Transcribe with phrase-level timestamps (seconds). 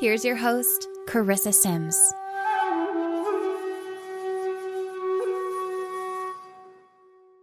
[0.00, 1.98] Here's your host, Carissa Sims.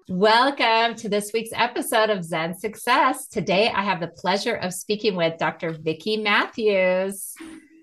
[0.08, 3.28] Welcome to this week's episode of Zen Success.
[3.28, 5.72] Today I have the pleasure of speaking with Dr.
[5.72, 7.34] Vicki Matthews.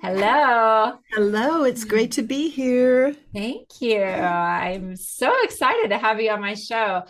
[0.01, 0.99] Hello.
[1.13, 3.15] Hello, it's great to be here.
[3.35, 4.03] Thank you.
[4.03, 7.03] I'm so excited to have you on my show.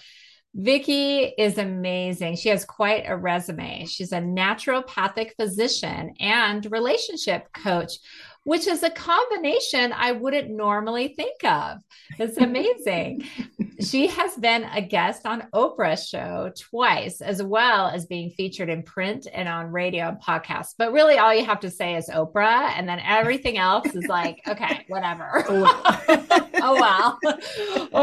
[0.55, 2.37] Vicki is amazing.
[2.37, 3.87] She has quite a resume.
[3.87, 7.99] She's a naturopathic physician and relationship coach
[8.45, 11.79] which is a combination I wouldn't normally think of.
[12.19, 13.25] It's amazing.
[13.81, 18.83] she has been a guest on Oprah's show twice, as well as being featured in
[18.83, 20.75] print and on radio and podcasts.
[20.77, 24.41] But really, all you have to say is Oprah, and then everything else is like,
[24.49, 25.45] okay, whatever.
[26.65, 27.19] Oh, wow.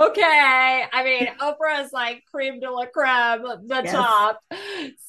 [0.07, 0.83] okay.
[0.91, 3.91] I mean, Oprah is like cream de la creme, the yes.
[3.93, 4.41] top.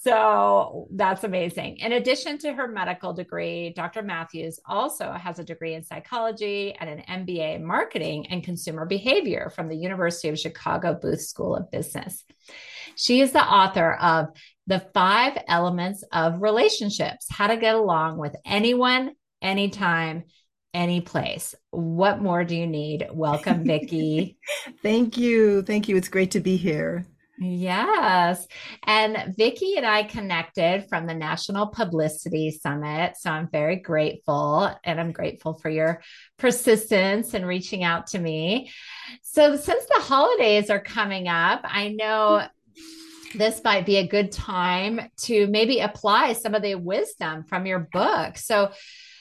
[0.03, 1.79] So that's amazing.
[1.79, 4.03] In addition to her medical degree, Dr.
[4.03, 9.51] Matthews also has a degree in psychology and an MBA in marketing and consumer behavior
[9.55, 12.25] from the University of Chicago Booth School of Business.
[12.97, 14.27] She is the author of
[14.67, 20.25] The Five Elements of Relationships How to Get Along with Anyone, Anytime,
[20.75, 21.55] any place.
[21.71, 23.09] What more do you need?
[23.13, 24.39] Welcome, Vicki.
[24.83, 25.63] Thank you.
[25.63, 25.97] Thank you.
[25.97, 27.07] It's great to be here.
[27.43, 28.47] Yes.
[28.83, 33.15] And Vicki and I connected from the National Publicity Summit.
[33.19, 36.03] So I'm very grateful and I'm grateful for your
[36.37, 38.71] persistence and reaching out to me.
[39.23, 42.47] So since the holidays are coming up, I know
[43.35, 47.89] this might be a good time to maybe apply some of the wisdom from your
[47.91, 48.37] book.
[48.37, 48.73] So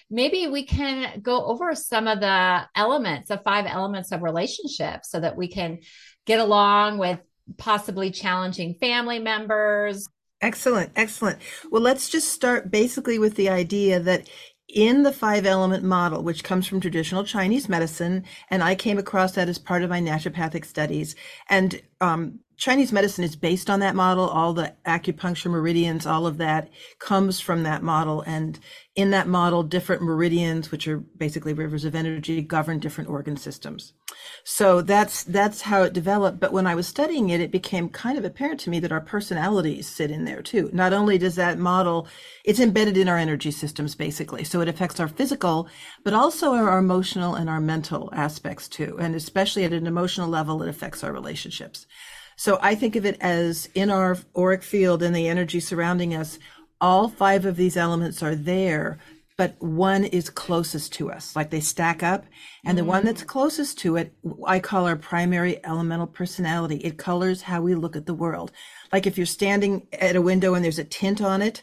[0.10, 5.20] maybe we can go over some of the elements, the five elements of relationships so
[5.20, 5.80] that we can
[6.26, 7.20] get along with
[7.58, 10.08] possibly challenging family members.
[10.42, 11.40] Excellent, excellent.
[11.70, 14.30] Well, let's just start basically with the idea that
[14.68, 19.34] in the five element model, which comes from traditional Chinese medicine, and I came across
[19.34, 21.16] that as part of my naturopathic studies.
[21.50, 24.28] And um, Chinese medicine is based on that model.
[24.28, 28.22] All the acupuncture meridians, all of that comes from that model.
[28.28, 28.60] And
[28.96, 33.94] in that model, different meridians, which are basically rivers of energy, govern different organ systems.
[34.44, 36.42] So that's that's how it developed.
[36.42, 39.00] But when I was studying it, it became kind of apparent to me that our
[39.00, 40.70] personalities sit in there too.
[40.74, 42.10] Not only does that model,
[42.44, 45.70] it's embedded in our energy systems basically, so it affects our physical,
[46.04, 48.98] but also our emotional and our mental aspects too.
[49.00, 51.88] And especially at an emotional level, it affects our relationships.
[52.40, 56.40] So I think of it as in our auric field and the energy surrounding us,
[56.80, 58.98] all five of these elements are there,
[59.36, 62.24] but one is closest to us, like they stack up.
[62.64, 63.28] And mm the one that's mm.
[63.28, 64.14] closest to it,
[64.48, 66.78] I call our primary elemental personality.
[66.78, 68.54] It colors how we look at the world.
[68.94, 71.62] Like if you're standing at a window and there's a tint on it,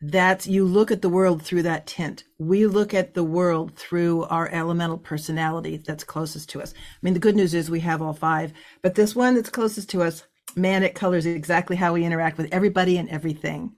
[0.00, 2.24] that's you look at the world through that tint.
[2.38, 6.72] We look at the world through our elemental personality that's closest to us.
[6.74, 8.52] I mean, the good news is we have all five,
[8.82, 10.24] but this one that's closest to us,
[10.56, 13.72] man, it colors exactly how we interact with everybody and everything.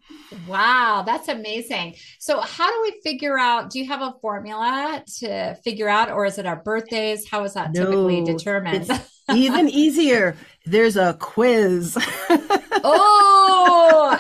[0.47, 1.97] Wow, that's amazing.
[2.19, 3.71] So, how do we figure out?
[3.71, 7.29] Do you have a formula to figure out, or is it our birthdays?
[7.29, 8.91] How is that no, typically determined?
[9.35, 10.37] even easier.
[10.65, 11.97] There's a quiz.
[12.31, 13.32] oh,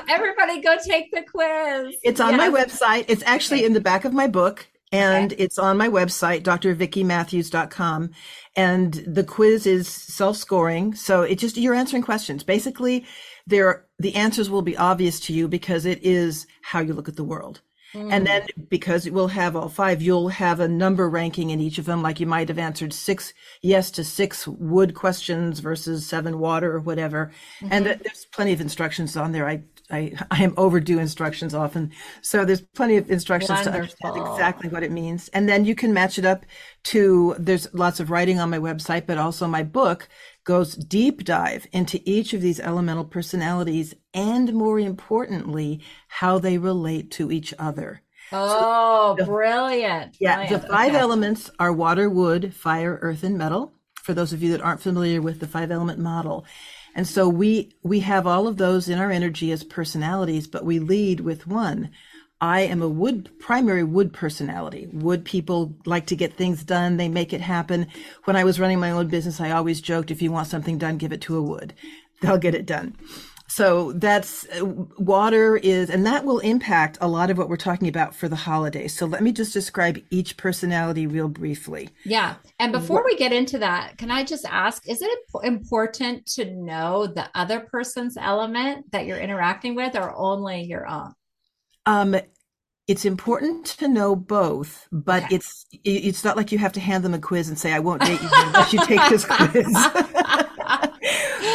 [0.09, 1.97] everybody go take the quiz.
[2.03, 2.39] It's on yes.
[2.39, 3.05] my website.
[3.09, 3.67] It's actually okay.
[3.67, 5.43] in the back of my book and okay.
[5.43, 8.11] it's on my website, drvickimatthews.com.
[8.55, 10.95] And the quiz is self-scoring.
[10.95, 12.45] So it just, you're answering questions.
[12.45, 13.07] Basically,
[13.47, 17.16] there, the answers will be obvious to you because it is how you look at
[17.16, 17.63] the world.
[17.95, 18.13] Mm.
[18.13, 21.84] And then because we'll have all five, you'll have a number ranking in each of
[21.84, 22.03] them.
[22.03, 26.81] Like you might have answered six yes to six wood questions versus seven water or
[26.81, 27.33] whatever.
[27.60, 27.69] Mm-hmm.
[27.72, 29.47] And there's plenty of instructions on there.
[29.47, 31.92] I, I, I am overdue instructions often.
[32.22, 33.72] So there's plenty of instructions Wonderful.
[33.72, 35.28] to understand exactly what it means.
[35.28, 36.44] And then you can match it up
[36.84, 40.09] to, there's lots of writing on my website, but also my book
[40.44, 47.10] goes deep dive into each of these elemental personalities and more importantly, how they relate
[47.12, 48.03] to each other.
[48.33, 50.16] Oh, so brilliant.
[50.18, 50.36] Yeah.
[50.36, 50.62] Brilliant.
[50.62, 50.98] The five okay.
[50.98, 53.74] elements are water, wood, fire, earth, and metal.
[54.03, 56.45] For those of you that aren't familiar with the five element model.
[56.94, 60.78] And so we, we have all of those in our energy as personalities, but we
[60.78, 61.91] lead with one.
[62.41, 64.89] I am a wood, primary wood personality.
[64.92, 66.97] Wood people like to get things done.
[66.97, 67.86] They make it happen.
[68.24, 70.98] When I was running my own business, I always joked, if you want something done,
[70.98, 71.72] give it to a wood.
[72.21, 72.97] They'll get it done.
[73.53, 77.87] So that's uh, water is, and that will impact a lot of what we're talking
[77.87, 78.97] about for the holidays.
[78.97, 81.91] So let me just describe each personality real briefly.
[82.07, 82.37] Yeah.
[82.59, 87.07] And before we get into that, can I just ask, is it important to know
[87.07, 91.13] the other person's element that you're interacting with or only your own?
[91.84, 92.16] Um,
[92.89, 95.34] it's important to know both, but okay.
[95.34, 98.01] it's it's not like you have to hand them a quiz and say, "I won't
[98.01, 99.66] date you unless you take this quiz."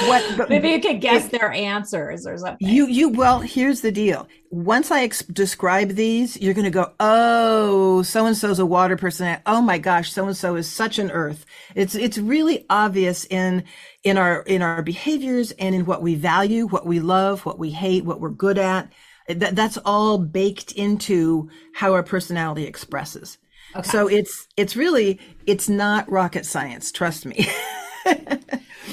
[0.08, 2.68] what maybe you could guess it, their answers or something.
[2.68, 4.28] You you well, here's the deal.
[4.50, 8.98] Once I ex- describe these, you're going to go, "Oh, so and so's a water
[8.98, 9.38] person.
[9.46, 11.46] Oh my gosh, so and so is such an earth."
[11.76, 13.64] It's it's really obvious in
[14.04, 17.72] in our in our behaviors and in what we value, what we love, what we
[17.72, 18.92] hate, what we're good at
[19.28, 23.38] that, that's all baked into how our personality expresses.
[23.76, 23.88] Okay.
[23.88, 27.48] So it's it's really it's not rocket science, trust me.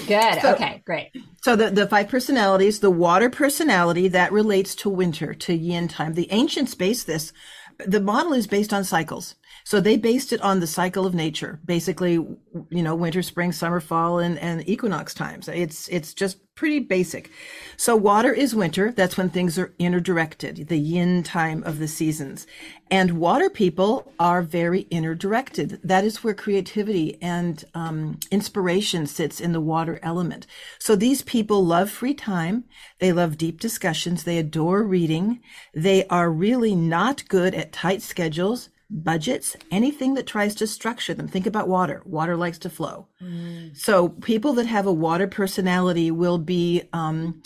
[0.06, 0.43] Good.
[0.43, 1.11] So, okay, great.
[1.43, 6.14] So the, the five personalities, the water personality that relates to winter, to yin time.
[6.14, 7.32] The ancients based this.
[7.78, 9.34] The model is based on cycles.
[9.64, 12.38] So they based it on the cycle of nature, basically, you
[12.70, 15.49] know, winter, spring, summer, fall, and, and equinox times.
[15.49, 17.31] It's, it's just pretty basic.
[17.78, 18.93] So water is winter.
[18.93, 22.46] That's when things are inner directed, the yin time of the seasons.
[22.90, 25.81] And water people are very inner directed.
[25.82, 30.46] That is where creativity and um, inspiration sits in the water element.
[30.78, 32.64] So these people love free time.
[33.00, 34.25] They love deep discussions.
[34.25, 35.40] They adore reading.
[35.72, 41.26] They are really not good at tight schedules budgets, anything that tries to structure them.
[41.26, 42.00] Think about water.
[42.05, 43.08] Water likes to flow.
[43.20, 43.76] Mm.
[43.76, 47.43] So people that have a water personality will be um,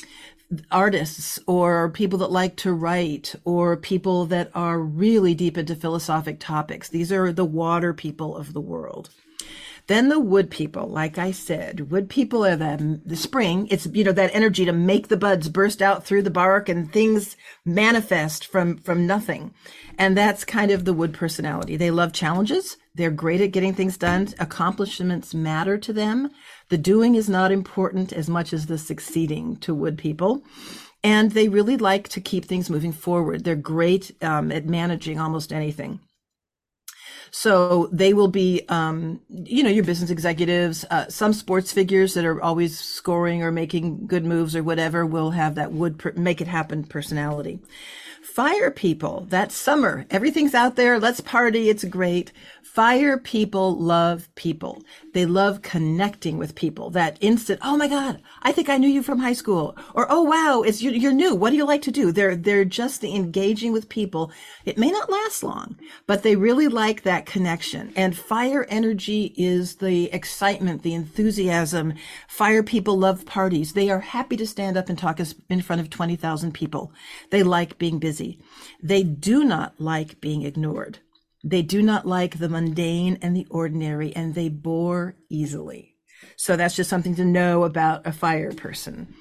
[0.71, 6.39] artists or people that like to write or people that are really deep into philosophic
[6.39, 6.89] topics.
[6.91, 9.11] These are the water people of the world.
[9.89, 13.67] Then the wood people, like I said, wood people are the, the spring.
[13.71, 16.93] It's, you know, that energy to make the buds burst out through the bark and
[16.93, 19.55] things manifest from, from nothing.
[19.97, 21.77] And that's kind of the wood personality.
[21.77, 22.77] They love challenges.
[22.95, 24.29] They're great at getting things done.
[24.39, 26.31] Accomplishments matter to them.
[26.69, 30.43] The doing is not important as much as the succeeding to wood people.
[31.03, 33.43] And they really like to keep things moving forward.
[33.43, 36.01] They're great um, at managing almost anything.
[37.31, 42.25] So they will be, um, you know, your business executives, uh, some sports figures that
[42.25, 46.49] are always scoring or making good moves or whatever will have that would make it
[46.49, 47.61] happen personality.
[48.35, 51.01] Fire people, that summer, everything's out there.
[51.01, 51.71] Let's party.
[51.71, 52.31] It's great.
[52.63, 54.85] Fire people love people.
[55.13, 56.91] They love connecting with people.
[56.91, 59.77] That instant, oh my God, I think I knew you from high school.
[59.95, 61.35] Or, oh wow, it's you, you're new.
[61.35, 62.13] What do you like to do?
[62.13, 64.31] They're, they're just engaging with people.
[64.65, 65.77] It may not last long,
[66.07, 67.93] but they really like that connection.
[67.97, 71.95] And fire energy is the excitement, the enthusiasm.
[72.29, 73.73] Fire people love parties.
[73.73, 76.93] They are happy to stand up and talk in front of 20,000 people.
[77.31, 78.18] They like being busy.
[78.83, 80.99] They do not like being ignored.
[81.45, 85.95] They do not like the mundane and the ordinary, and they bore easily.
[86.37, 89.15] So that's just something to know about a fire person.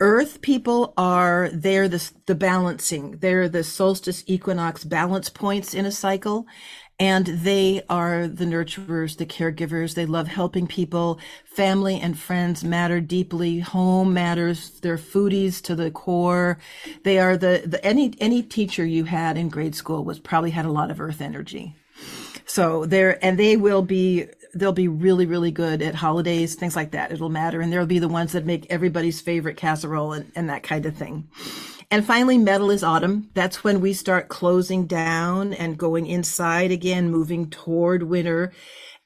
[0.00, 3.18] Earth people are, they're the, the balancing.
[3.18, 6.46] They're the solstice equinox balance points in a cycle
[7.00, 9.94] and they are the nurturers, the caregivers.
[9.94, 11.18] They love helping people.
[11.46, 13.60] Family and friends matter deeply.
[13.60, 14.78] Home matters.
[14.80, 16.58] They're foodies to the core.
[17.02, 20.66] They are the, the any any teacher you had in grade school was probably had
[20.66, 21.74] a lot of earth energy.
[22.44, 26.90] So they're and they will be they'll be really really good at holidays things like
[26.90, 30.48] that it'll matter and they'll be the ones that make everybody's favorite casserole and, and
[30.50, 31.28] that kind of thing
[31.90, 33.30] and finally, metal is autumn.
[33.34, 38.52] That's when we start closing down and going inside again, moving toward winter.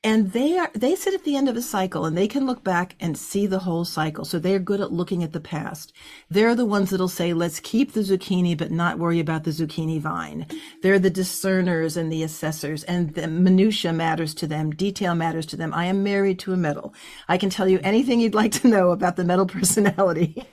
[0.03, 2.63] And they are, they sit at the end of a cycle and they can look
[2.63, 4.27] back and see the whole cycle.
[4.27, 5.95] So they're good at looking at the past.
[6.29, 9.99] They're the ones that'll say, let's keep the zucchini, but not worry about the zucchini
[9.99, 10.47] vine.
[10.83, 14.73] They're the discerners and the assessors and the minutia matters to them.
[14.73, 15.73] Detail matters to them.
[15.73, 16.93] I am married to a metal.
[17.27, 20.47] I can tell you anything you'd like to know about the metal personality.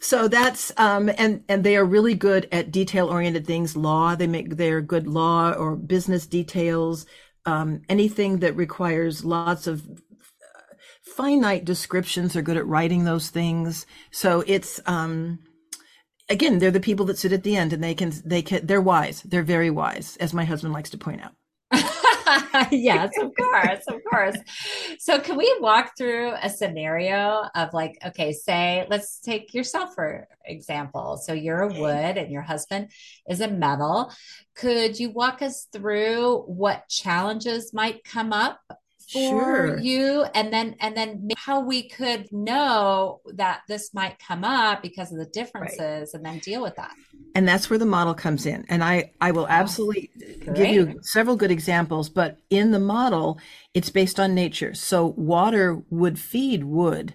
[0.00, 3.76] So that's um, and and they are really good at detail oriented things.
[3.76, 7.06] Law, they make their good law or business details.
[7.44, 12.32] Um, anything that requires lots of uh, finite descriptions.
[12.32, 13.86] They're good at writing those things.
[14.10, 15.40] So it's um,
[16.28, 18.80] again, they're the people that sit at the end and they can they can they're
[18.80, 19.22] wise.
[19.22, 21.32] They're very wise, as my husband likes to point out.
[22.70, 24.36] yes, of course, of course.
[24.98, 30.28] So, can we walk through a scenario of like, okay, say, let's take yourself for
[30.44, 31.16] example.
[31.16, 32.90] So, you're a wood and your husband
[33.28, 34.12] is a metal.
[34.54, 38.60] Could you walk us through what challenges might come up
[39.08, 39.78] for sure.
[39.78, 45.10] you and then and then how we could know that this might come up because
[45.12, 46.14] of the differences right.
[46.14, 46.92] and then deal with that.
[47.34, 48.66] And that's where the model comes in.
[48.68, 50.10] And i i will oh, absolutely
[50.46, 53.40] oh, give you several good examples but in the model
[53.72, 54.74] it's based on nature.
[54.74, 57.14] So water would feed wood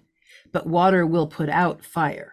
[0.51, 2.32] but water will put out fire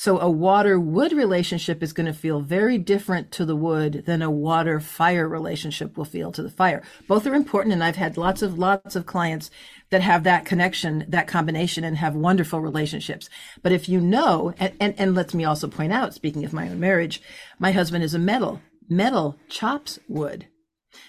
[0.00, 4.22] so a water wood relationship is going to feel very different to the wood than
[4.22, 6.82] a water fire relationship will feel to the fire.
[7.06, 7.74] Both are important.
[7.74, 9.50] And I've had lots of, lots of clients
[9.90, 13.28] that have that connection, that combination and have wonderful relationships.
[13.62, 16.70] But if you know, and, and, and let me also point out, speaking of my
[16.70, 17.20] own marriage,
[17.58, 18.62] my husband is a metal.
[18.88, 20.46] Metal chops wood.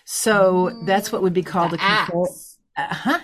[0.03, 2.35] So that's what would be called a control.
[2.75, 3.19] Uh-huh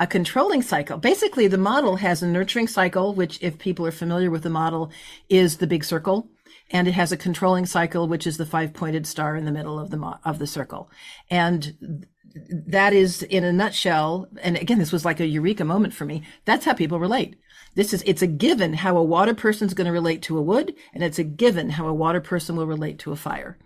[0.00, 0.98] a controlling cycle.
[0.98, 4.90] Basically, the model has a nurturing cycle, which, if people are familiar with the model,
[5.28, 6.28] is the big circle.
[6.70, 9.78] And it has a controlling cycle, which is the five pointed star in the middle
[9.78, 10.90] of the, mo- of the circle.
[11.30, 12.06] And
[12.50, 14.28] that is in a nutshell.
[14.42, 16.22] And again, this was like a eureka moment for me.
[16.44, 17.36] That's how people relate.
[17.74, 20.42] This is, it's a given how a water person is going to relate to a
[20.42, 23.56] wood, and it's a given how a water person will relate to a fire.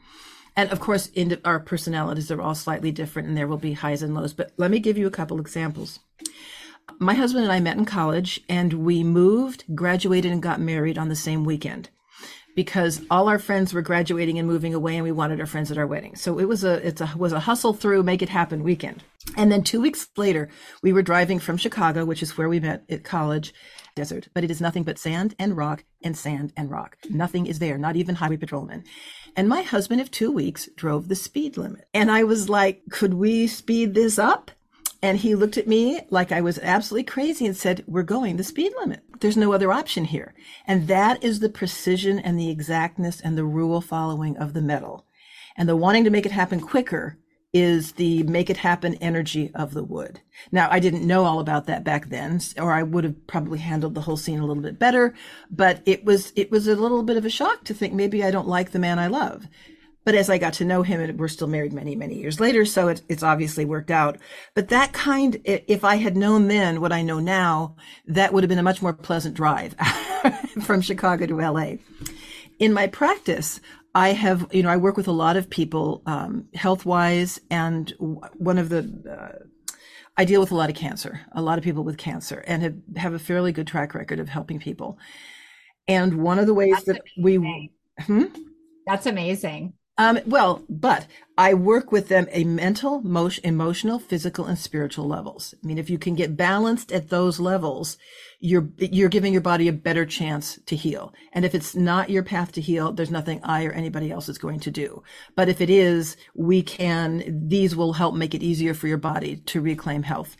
[0.54, 4.02] And of course, in our personalities are all slightly different and there will be highs
[4.02, 4.34] and lows.
[4.34, 6.00] But let me give you a couple examples.
[6.98, 11.08] My husband and I met in college and we moved, graduated, and got married on
[11.08, 11.88] the same weekend
[12.54, 15.78] because all our friends were graduating and moving away and we wanted our friends at
[15.78, 16.16] our wedding.
[16.16, 19.02] So it was a, it's a, was a hustle through, make it happen weekend.
[19.36, 20.48] And then two weeks later,
[20.82, 23.54] we were driving from Chicago, which is where we met at college,
[23.94, 26.96] desert, but it is nothing but sand and rock and sand and rock.
[27.08, 28.84] Nothing is there, not even highway patrolmen.
[29.36, 31.86] And my husband of two weeks drove the speed limit.
[31.94, 34.50] And I was like, could we speed this up?
[35.02, 38.44] And he looked at me like I was absolutely crazy and said, we're going the
[38.44, 39.02] speed limit.
[39.18, 40.32] There's no other option here.
[40.66, 45.06] And that is the precision and the exactness and the rule following of the metal.
[45.56, 47.18] And the wanting to make it happen quicker
[47.52, 50.20] is the make it happen energy of the wood.
[50.50, 53.94] Now, I didn't know all about that back then, or I would have probably handled
[53.94, 55.14] the whole scene a little bit better,
[55.50, 58.30] but it was, it was a little bit of a shock to think maybe I
[58.30, 59.48] don't like the man I love.
[60.04, 62.64] But as I got to know him, and we're still married many, many years later,
[62.64, 64.18] so it, it's obviously worked out.
[64.54, 68.48] But that kind, if I had known then what I know now, that would have
[68.48, 69.74] been a much more pleasant drive
[70.62, 71.74] from Chicago to LA.
[72.58, 73.60] In my practice,
[73.94, 77.92] I have, you know, I work with a lot of people, um, health wise, and
[77.98, 79.44] one of the, uh,
[80.16, 82.74] I deal with a lot of cancer, a lot of people with cancer, and have,
[82.96, 84.98] have a fairly good track record of helping people.
[85.86, 87.42] And one of the ways That's that amazing.
[87.42, 88.24] we, hmm?
[88.86, 89.74] That's amazing.
[89.98, 91.06] Um, well, but
[91.36, 95.54] I work with them a mental, motion, emotional, physical, and spiritual levels.
[95.62, 97.98] I mean, if you can get balanced at those levels,
[98.40, 101.12] you're you're giving your body a better chance to heal.
[101.32, 104.38] And if it's not your path to heal, there's nothing I or anybody else is
[104.38, 105.02] going to do.
[105.36, 107.48] But if it is, we can.
[107.48, 110.36] These will help make it easier for your body to reclaim health.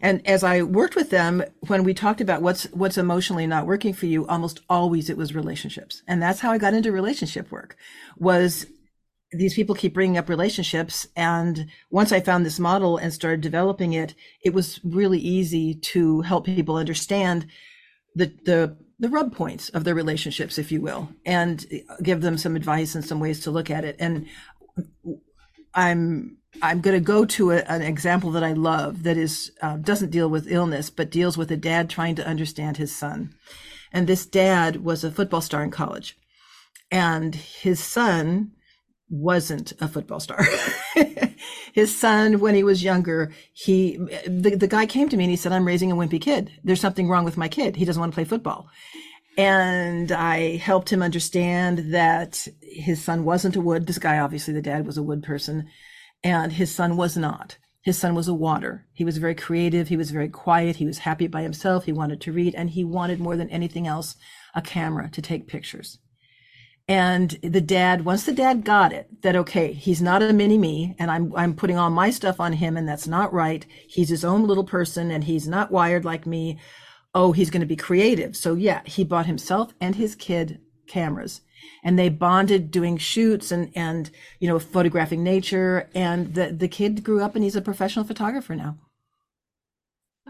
[0.00, 3.92] And as I worked with them, when we talked about what's what's emotionally not working
[3.92, 6.02] for you, almost always it was relationships.
[6.06, 7.76] And that's how I got into relationship work.
[8.18, 8.66] Was
[9.32, 13.92] these people keep bringing up relationships and once i found this model and started developing
[13.92, 17.46] it it was really easy to help people understand
[18.14, 21.66] the the the rub points of their relationships if you will and
[22.02, 24.26] give them some advice and some ways to look at it and
[25.74, 29.76] i'm I'm going to go to a, an example that I love that is uh,
[29.76, 33.34] doesn't deal with illness, but deals with a dad trying to understand his son.
[33.92, 36.16] And this dad was a football star in college,
[36.90, 38.52] and his son
[39.10, 40.46] wasn't a football star.
[41.72, 45.36] his son, when he was younger, he the, the guy came to me and he
[45.36, 46.50] said, "I'm raising a wimpy kid.
[46.64, 47.76] There's something wrong with my kid.
[47.76, 48.68] He doesn't want to play football."
[49.36, 53.86] And I helped him understand that his son wasn't a wood.
[53.86, 55.68] This guy, obviously, the dad was a wood person
[56.22, 57.58] and his son was not.
[57.82, 58.86] His son was a water.
[58.92, 59.88] He was very creative.
[59.88, 60.76] He was very quiet.
[60.76, 61.84] He was happy by himself.
[61.84, 64.16] He wanted to read, and he wanted more than anything else
[64.54, 65.98] a camera to take pictures.
[66.86, 70.96] And the dad, once the dad got it, that okay, he's not a mini me,
[70.98, 73.64] and I'm I'm putting all my stuff on him, and that's not right.
[73.88, 76.58] He's his own little person, and he's not wired like me.
[77.14, 78.36] Oh, he's going to be creative.
[78.36, 81.40] So yeah, he bought himself and his kid cameras
[81.82, 84.10] and they bonded doing shoots and and
[84.40, 88.54] you know photographing nature and the the kid grew up and he's a professional photographer
[88.54, 88.76] now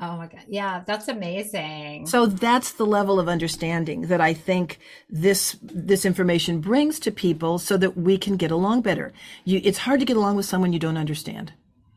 [0.00, 0.42] Oh my God.
[0.46, 2.06] Yeah, that's amazing.
[2.06, 4.78] So that's the level of understanding that I think
[5.10, 9.12] this this information brings to people so that we can get along better.
[9.44, 11.52] You it's hard to get along with someone you don't understand.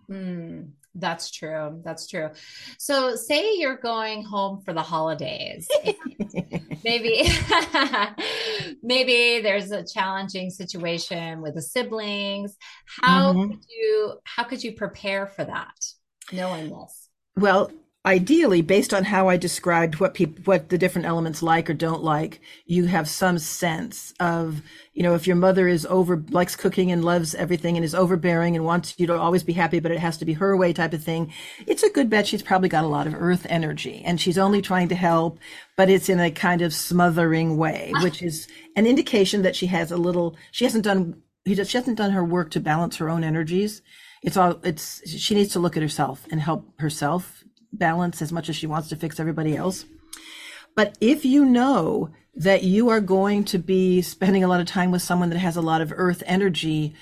[0.09, 1.81] Mm, that's true.
[1.83, 2.29] That's true.
[2.77, 5.67] So, say you're going home for the holidays.
[6.83, 7.29] maybe,
[8.83, 12.57] maybe there's a challenging situation with the siblings.
[13.01, 13.51] How mm-hmm.
[13.51, 15.75] could you how could you prepare for that,
[16.31, 17.09] knowing this?
[17.37, 17.71] Well,
[18.05, 22.03] ideally based on how i described what people what the different elements like or don't
[22.03, 24.61] like you have some sense of
[24.93, 28.55] you know if your mother is over likes cooking and loves everything and is overbearing
[28.55, 30.93] and wants you to always be happy but it has to be her way type
[30.93, 31.31] of thing
[31.67, 34.61] it's a good bet she's probably got a lot of earth energy and she's only
[34.61, 35.37] trying to help
[35.77, 38.03] but it's in a kind of smothering way ah.
[38.03, 42.11] which is an indication that she has a little she hasn't done she hasn't done
[42.11, 43.81] her work to balance her own energies.
[44.23, 48.49] It's all it's she needs to look at herself and help herself balance as much
[48.49, 49.85] as she wants to fix everybody else.
[50.75, 54.91] But if you know that you are going to be spending a lot of time
[54.91, 56.95] with someone that has a lot of earth energy,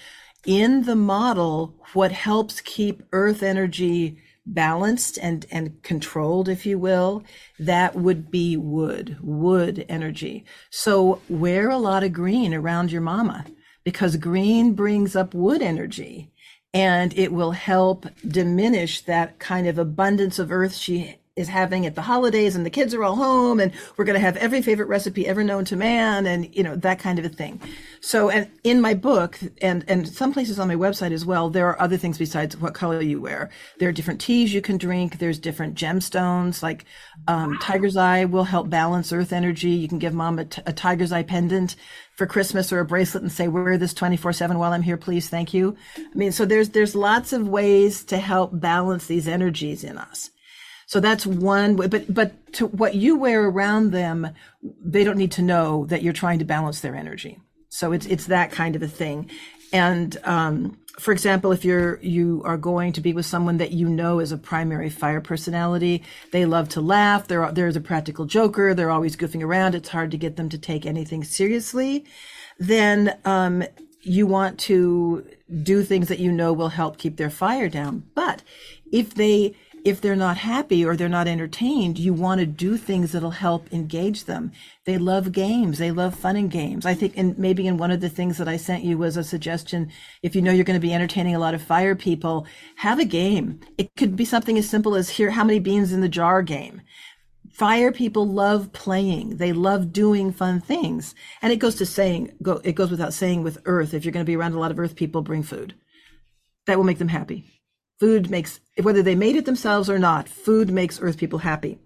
[0.46, 7.24] in the model, what helps keep earth energy balanced and, and controlled, if you will,
[7.60, 10.46] that would be wood, wood energy.
[10.70, 13.46] So wear a lot of green around your mama
[13.84, 16.32] because green brings up wood energy
[16.74, 21.96] and it will help diminish that kind of abundance of earth she is having at
[21.96, 24.88] the holidays and the kids are all home and we're going to have every favorite
[24.88, 27.60] recipe ever known to man and you know that kind of a thing
[28.02, 31.68] so and in my book and and some places on my website as well there
[31.68, 35.18] are other things besides what color you wear there are different teas you can drink
[35.18, 36.86] there's different gemstones like
[37.28, 40.74] um, tiger's eye will help balance earth energy you can give mom a, t- a
[40.74, 41.76] tiger's eye pendant
[42.20, 45.30] for Christmas or a bracelet and say, wear this 24 seven while I'm here, please.
[45.30, 45.78] Thank you.
[45.98, 50.30] I mean, so there's, there's lots of ways to help balance these energies in us.
[50.90, 54.28] So that's one way, but, but to what you wear around them,
[54.64, 57.38] they don't need to know that you're trying to balance their energy.
[57.70, 59.30] So it's, it's that kind of a thing.
[59.72, 63.88] And, um, for example, if you're you are going to be with someone that you
[63.88, 67.28] know is a primary fire personality, they love to laugh.
[67.28, 68.74] They're there's a practical joker.
[68.74, 69.76] They're always goofing around.
[69.76, 72.04] It's hard to get them to take anything seriously.
[72.58, 73.64] Then um,
[74.02, 75.26] you want to
[75.64, 78.04] do things that you know will help keep their fire down.
[78.14, 78.42] But
[78.92, 83.12] if they if they're not happy or they're not entertained, you want to do things
[83.12, 84.52] that'll help engage them.
[84.86, 85.78] They love games.
[85.78, 86.86] They love fun and games.
[86.86, 89.24] I think, and maybe in one of the things that I sent you was a
[89.24, 89.92] suggestion.
[90.22, 93.06] If you know you're going to be entertaining a lot of fire people, have a
[93.06, 93.60] game.
[93.78, 96.82] It could be something as simple as here, how many beans in the jar game.
[97.52, 99.38] Fire people love playing.
[99.38, 101.16] They love doing fun things.
[101.42, 103.94] And it goes to saying, go, it goes without saying with earth.
[103.94, 105.74] If you're going to be around a lot of earth people, bring food.
[106.68, 107.59] That will make them happy
[108.00, 111.80] Food makes, whether they made it themselves or not, food makes earth people happy.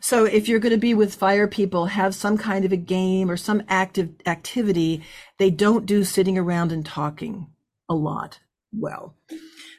[0.00, 3.30] So if you're going to be with fire people, have some kind of a game
[3.30, 5.04] or some active activity.
[5.38, 7.46] They don't do sitting around and talking
[7.88, 8.40] a lot
[8.72, 9.14] well.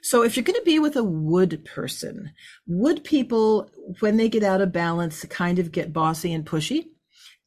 [0.02, 2.32] So if you're going to be with a wood person,
[2.65, 3.69] wood people,
[4.00, 6.88] when they get out of balance, kind of get bossy and pushy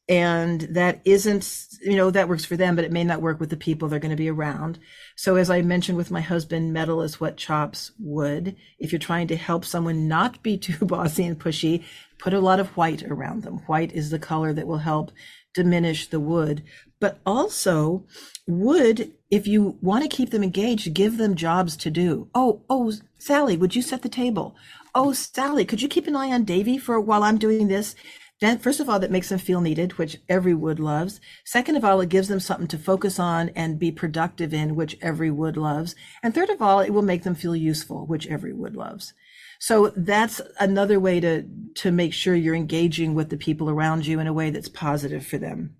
[0.09, 3.49] and that isn't you know that works for them but it may not work with
[3.49, 4.79] the people they're going to be around.
[5.15, 8.55] So as i mentioned with my husband metal is what chops wood.
[8.79, 11.83] If you're trying to help someone not be too bossy and pushy
[12.19, 13.59] put a lot of white around them.
[13.67, 15.11] White is the color that will help
[15.53, 16.63] diminish the wood.
[16.99, 18.05] But also
[18.47, 22.29] wood if you want to keep them engaged give them jobs to do.
[22.33, 24.55] Oh oh sally would you set the table?
[24.95, 27.93] Oh sally could you keep an eye on davy for while i'm doing this
[28.39, 31.19] then, first of all, that makes them feel needed, which every wood loves.
[31.43, 34.95] Second of all, it gives them something to focus on and be productive in, which
[35.01, 35.95] every wood loves.
[36.21, 39.13] And third of all, it will make them feel useful, which every wood loves.
[39.59, 41.45] So that's another way to,
[41.75, 45.25] to make sure you're engaging with the people around you in a way that's positive
[45.25, 45.75] for them.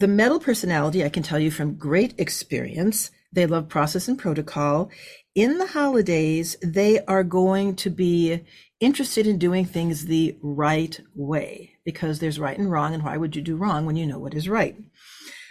[0.00, 4.90] The metal personality, I can tell you from great experience, they love process and protocol.
[5.34, 8.42] In the holidays, they are going to be
[8.80, 13.36] interested in doing things the right way because there's right and wrong and why would
[13.36, 14.76] you do wrong when you know what is right?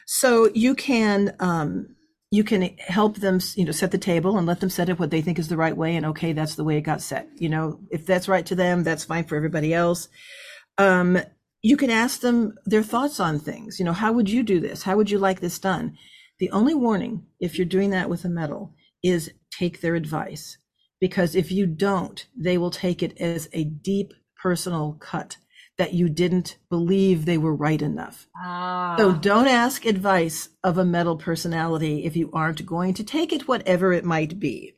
[0.05, 1.95] So you can um,
[2.31, 5.11] you can help them you know set the table and let them set it what
[5.11, 7.29] they think is the right way and okay that's the way it got set.
[7.37, 10.09] You know if that's right to them that's fine for everybody else.
[10.77, 11.19] Um,
[11.61, 13.79] you can ask them their thoughts on things.
[13.79, 14.83] You know how would you do this?
[14.83, 15.97] How would you like this done?
[16.39, 20.57] The only warning if you're doing that with a metal is take their advice
[20.99, 25.37] because if you don't, they will take it as a deep personal cut
[25.77, 28.27] that you didn't believe they were right enough.
[28.35, 28.95] Ah.
[28.97, 33.47] So don't ask advice of a metal personality if you aren't going to take it,
[33.47, 34.75] whatever it might be.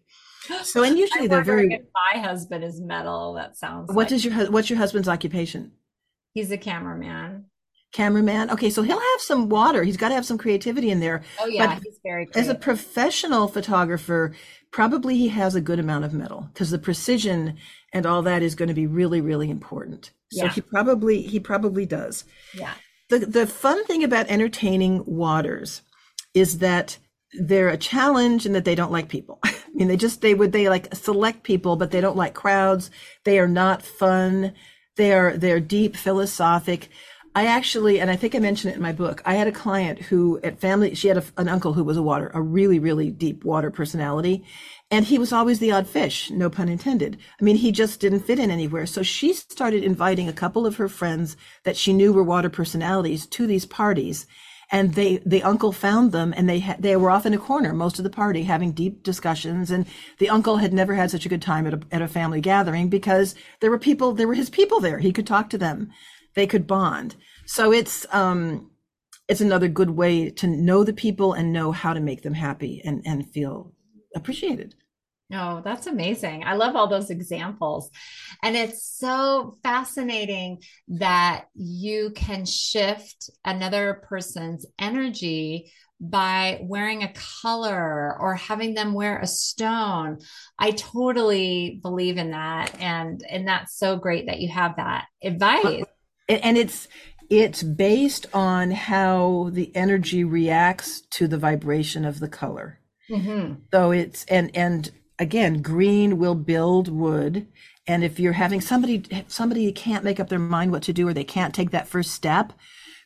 [0.63, 1.67] So, and usually they're very.
[2.13, 3.33] my husband is metal.
[3.33, 3.87] That sounds.
[3.87, 4.11] What like...
[4.11, 5.71] is your what's your husband's occupation?
[6.33, 7.45] He's a cameraman.
[7.91, 8.49] Cameraman.
[8.51, 9.83] Okay, so he'll have some water.
[9.83, 11.23] He's got to have some creativity in there.
[11.39, 12.49] Oh yeah, but he's very creative.
[12.49, 14.33] as a professional photographer.
[14.71, 17.57] Probably he has a good amount of metal because the precision
[17.93, 20.11] and all that is going to be really, really important.
[20.31, 20.51] So yeah.
[20.51, 22.23] he probably he probably does.
[22.53, 22.73] Yeah.
[23.09, 25.81] The the fun thing about entertaining waters
[26.33, 26.97] is that
[27.33, 29.39] they're a challenge and that they don't like people.
[29.43, 32.91] I mean, they just they would they like select people, but they don't like crowds.
[33.25, 34.53] They are not fun.
[34.95, 36.89] They are they're deep philosophic.
[37.33, 39.21] I actually, and I think I mentioned it in my book.
[39.25, 42.03] I had a client who, at family, she had a, an uncle who was a
[42.03, 44.43] water, a really, really deep water personality,
[44.89, 47.17] and he was always the odd fish, no pun intended.
[47.39, 48.85] I mean, he just didn't fit in anywhere.
[48.85, 53.25] So she started inviting a couple of her friends that she knew were water personalities
[53.27, 54.27] to these parties,
[54.69, 57.73] and they the uncle found them and they ha- they were off in a corner
[57.73, 59.85] most of the party having deep discussions and
[60.17, 62.87] the uncle had never had such a good time at a, at a family gathering
[62.87, 65.91] because there were people there were his people there he could talk to them
[66.33, 67.15] they could bond.
[67.45, 68.71] So it's um,
[69.27, 72.81] it's another good way to know the people and know how to make them happy
[72.83, 73.73] and and feel
[74.15, 74.75] appreciated.
[75.33, 76.43] Oh, that's amazing.
[76.43, 77.89] I love all those examples.
[78.43, 88.17] And it's so fascinating that you can shift another person's energy by wearing a color
[88.19, 90.19] or having them wear a stone.
[90.57, 95.85] I totally believe in that and and that's so great that you have that advice
[96.27, 96.87] and it's
[97.29, 102.79] it's based on how the energy reacts to the vibration of the color.
[103.09, 103.55] Mm-hmm.
[103.73, 107.47] So it's and and again, green will build wood.
[107.87, 111.13] And if you're having somebody somebody can't make up their mind what to do or
[111.13, 112.53] they can't take that first step,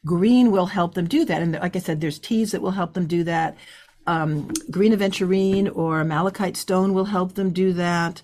[0.05, 1.41] green will help them do that.
[1.41, 3.55] And like I said, there's teas that will help them do that.
[4.07, 8.21] Um, green aventurine or malachite stone will help them do that.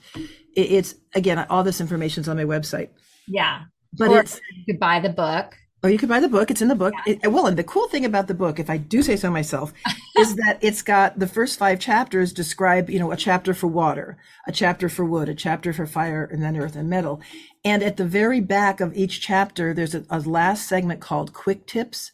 [0.56, 2.90] It's again, all this information is on my website.
[3.28, 5.58] Yeah, but or it's you could buy the book.
[5.84, 6.52] Oh, you could buy the book.
[6.52, 6.94] It's in the book.
[7.08, 7.16] Yeah.
[7.24, 9.74] It, well, and the cool thing about the book, if I do say so myself,
[10.16, 14.18] is that it's got the first five chapters describe, you know, a chapter for water,
[14.48, 17.20] a chapter for wood, a chapter for fire, and then earth and metal.
[17.66, 21.66] And at the very back of each chapter, there's a, a last segment called Quick
[21.66, 22.12] Tips,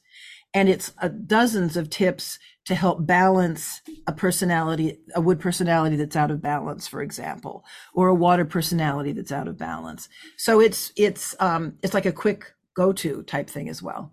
[0.53, 6.17] and it's uh, dozens of tips to help balance a personality, a wood personality that's
[6.17, 10.09] out of balance, for example, or a water personality that's out of balance.
[10.35, 14.11] So it's it's um, it's like a quick go-to type thing as well.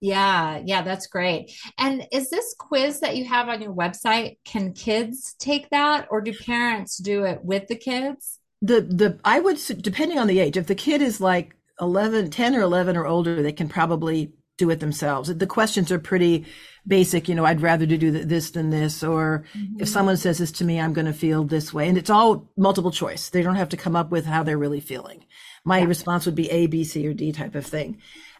[0.00, 1.52] Yeah, yeah, that's great.
[1.78, 4.38] And is this quiz that you have on your website?
[4.44, 8.40] Can kids take that, or do parents do it with the kids?
[8.60, 10.56] The the I would depending on the age.
[10.56, 14.70] If the kid is like 11, 10 or 11 or older, they can probably do
[14.70, 15.34] it themselves.
[15.34, 16.46] The questions are pretty
[16.86, 19.02] basic, you know, I'd rather do this than this.
[19.02, 19.80] Or mm-hmm.
[19.80, 21.88] if someone says this to me, I'm going to feel this way.
[21.88, 23.30] And it's all multiple choice.
[23.30, 25.24] They don't have to come up with how they're really feeling.
[25.64, 25.86] My yeah.
[25.86, 27.98] response would be A, B, C, or D type of thing.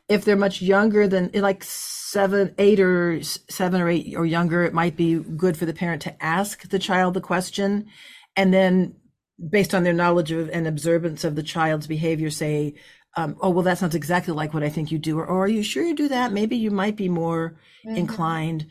[0.09, 4.75] If they're much younger than like seven, eight or seven or eight or younger, it
[4.75, 7.87] might be good for the parent to ask the child the question
[8.37, 8.97] and then
[9.49, 12.75] based on their knowledge of and observance of the child's behavior, say,
[13.17, 15.19] um, oh, well, that sounds exactly like what I think you do.
[15.19, 16.33] Or, or are you sure you do that?
[16.33, 17.97] Maybe you might be more mm-hmm.
[17.97, 18.67] inclined.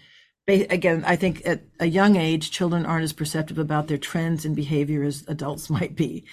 [0.47, 4.55] Again, I think at a young age, children aren't as perceptive about their trends and
[4.55, 6.25] behavior as adults might be.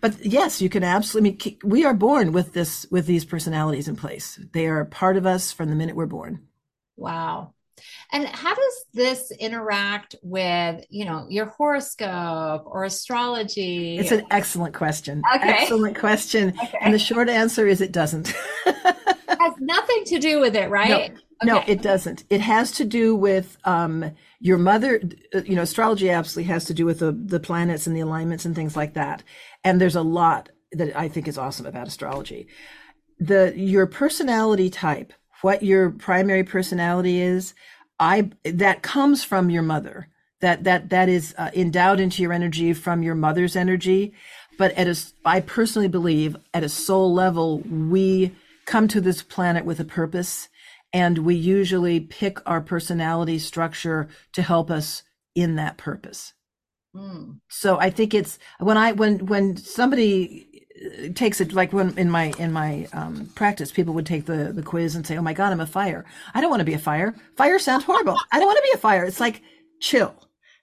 [0.00, 1.58] But yes, you can absolutely.
[1.64, 4.40] we are born with this, with these personalities in place.
[4.52, 6.46] They are a part of us from the minute we're born.
[6.96, 7.54] Wow.
[8.12, 13.98] And how does this interact with, you know, your horoscope or astrology?
[13.98, 15.22] It's an excellent question.
[15.36, 15.50] Okay.
[15.50, 16.54] Excellent question.
[16.62, 16.78] Okay.
[16.80, 18.34] And the short answer is it doesn't.
[18.64, 20.88] has nothing to do with it, right?
[20.88, 21.12] No, okay.
[21.44, 22.24] no, it doesn't.
[22.30, 25.00] It has to do with um, your mother.
[25.32, 28.54] You know, astrology absolutely has to do with the the planets and the alignments and
[28.54, 29.22] things like that.
[29.64, 32.48] And there's a lot that I think is awesome about astrology.
[33.18, 35.12] The your personality type,
[35.42, 37.54] what your primary personality is,
[37.98, 40.08] I that comes from your mother.
[40.40, 44.14] That that that is uh, endowed into your energy from your mother's energy.
[44.56, 48.34] But at a, I personally believe at a soul level, we
[48.66, 50.48] come to this planet with a purpose,
[50.92, 55.02] and we usually pick our personality structure to help us
[55.34, 56.34] in that purpose.
[56.94, 57.40] Mm.
[57.48, 60.47] So I think it's when I when when somebody
[61.14, 64.62] takes it like when in my in my um, practice people would take the the
[64.62, 66.04] quiz and say oh my god i'm a fire.
[66.34, 67.14] I don't want to be a fire.
[67.36, 68.16] Fire sounds horrible.
[68.32, 69.04] I don't want to be a fire.
[69.04, 69.42] It's like
[69.80, 70.14] chill.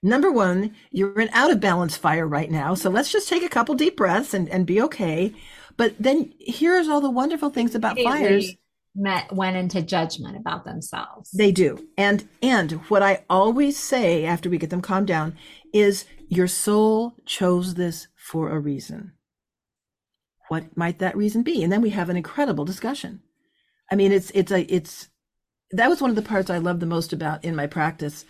[0.01, 3.49] Number one you're an out of balance fire right now so let's just take a
[3.49, 5.33] couple deep breaths and, and be okay.
[5.77, 8.55] But then here's all the wonderful things about fires.
[8.95, 11.29] met went into judgment about themselves.
[11.31, 11.85] They do.
[11.97, 15.35] And and what i always say after we get them calmed down
[15.73, 19.14] is your soul chose this for a reason
[20.49, 21.63] what might that reason be?
[21.63, 23.21] And then we have an incredible discussion.
[23.91, 25.09] I mean, it's it's a it's
[25.71, 28.25] that was one of the parts I love the most about in my practice.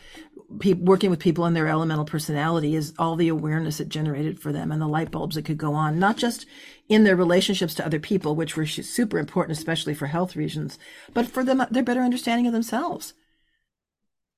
[0.59, 4.51] Pe- working with people and their elemental personality is all the awareness it generated for
[4.51, 6.45] them and the light bulbs that could go on, not just
[6.87, 10.77] in their relationships to other people, which were super important, especially for health reasons,
[11.13, 13.13] but for them, their better understanding of themselves.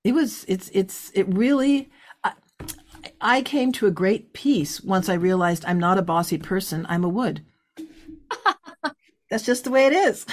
[0.04, 1.90] It was, it's, it's, it really,
[2.24, 2.34] I,
[3.20, 6.86] I came to a great peace once I realized I'm not a bossy person.
[6.88, 7.44] I'm a wood.
[9.30, 10.26] That's just the way it is.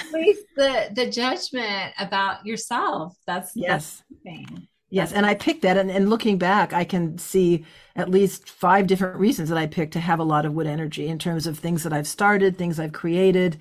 [0.55, 3.15] the the judgment about yourself.
[3.27, 4.03] That's yes.
[4.23, 8.49] That's yes, and I picked that, and, and looking back, I can see at least
[8.49, 11.45] five different reasons that I picked to have a lot of wood energy in terms
[11.45, 13.59] of things that I've started, things I've created,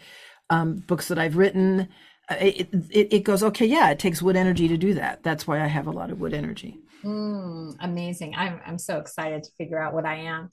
[0.50, 1.88] um, books that I've written.
[2.30, 3.66] Uh, it, it, it goes okay.
[3.66, 5.22] Yeah, it takes wood energy to do that.
[5.24, 6.78] That's why I have a lot of wood energy.
[7.04, 8.34] Mm, amazing.
[8.34, 10.50] I'm, I'm so excited to figure out what I am.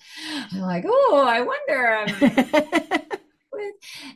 [0.51, 3.01] I'm like, oh, I wonder.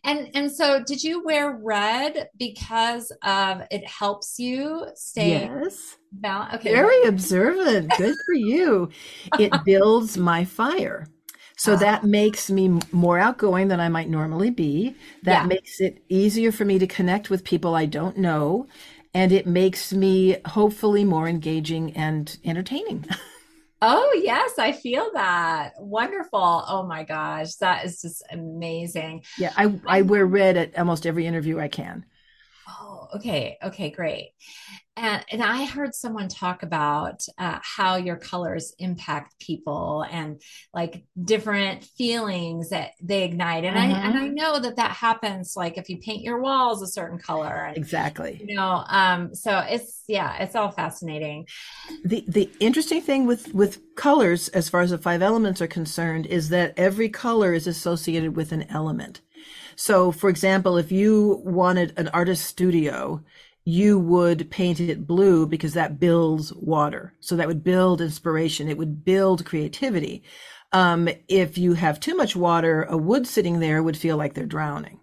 [0.04, 5.98] And and so did you wear red because of it helps you stay yes.
[6.12, 6.56] balanced?
[6.56, 6.72] Okay.
[6.72, 7.92] Very observant.
[7.98, 8.90] Good for you.
[9.40, 11.08] It builds my fire.
[11.58, 11.78] So ah.
[11.78, 14.96] that makes me more outgoing than I might normally be.
[15.24, 15.48] That yeah.
[15.48, 18.68] makes it easier for me to connect with people I don't know.
[19.14, 23.06] And it makes me hopefully more engaging and entertaining.
[23.82, 25.74] Oh, yes, I feel that.
[25.80, 26.64] Wonderful.
[26.68, 29.24] Oh my gosh, that is just amazing.
[29.40, 32.06] Yeah, I, I wear red at almost every interview I can.
[32.68, 33.58] Oh, okay.
[33.62, 34.32] Okay, great.
[34.98, 40.42] And, and I heard someone talk about uh, how your colors impact people and
[40.74, 43.66] like different feelings that they ignite.
[43.66, 44.36] And I and I mm-hmm.
[44.36, 47.66] know that that happens like if you paint your walls a certain color.
[47.66, 48.42] And, exactly.
[48.46, 51.48] You know, um, so it's yeah, it's all fascinating.
[52.06, 56.26] The the interesting thing with with colors, as far as the five elements are concerned,
[56.26, 59.22] is that every color is associated with an element.
[59.76, 63.22] So, for example, if you wanted an artist studio,
[63.65, 67.13] you would paint it blue because that builds water.
[67.19, 68.69] So that would build inspiration.
[68.69, 70.23] It would build creativity.
[70.71, 74.45] Um, if you have too much water, a wood sitting there would feel like they're
[74.45, 74.99] drowning.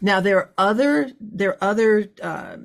[0.00, 2.56] Now there are other there are other uh,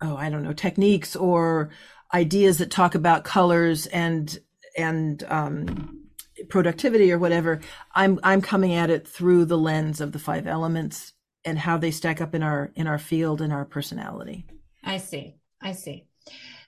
[0.00, 1.70] oh I don't know techniques or
[2.14, 4.38] ideas that talk about colors and
[4.78, 6.02] and um,
[6.48, 7.60] productivity or whatever,
[7.94, 11.12] I'm I'm coming at it through the lens of the five elements
[11.44, 14.46] and how they stack up in our in our field and our personality.
[14.84, 15.36] I see.
[15.60, 16.06] I see.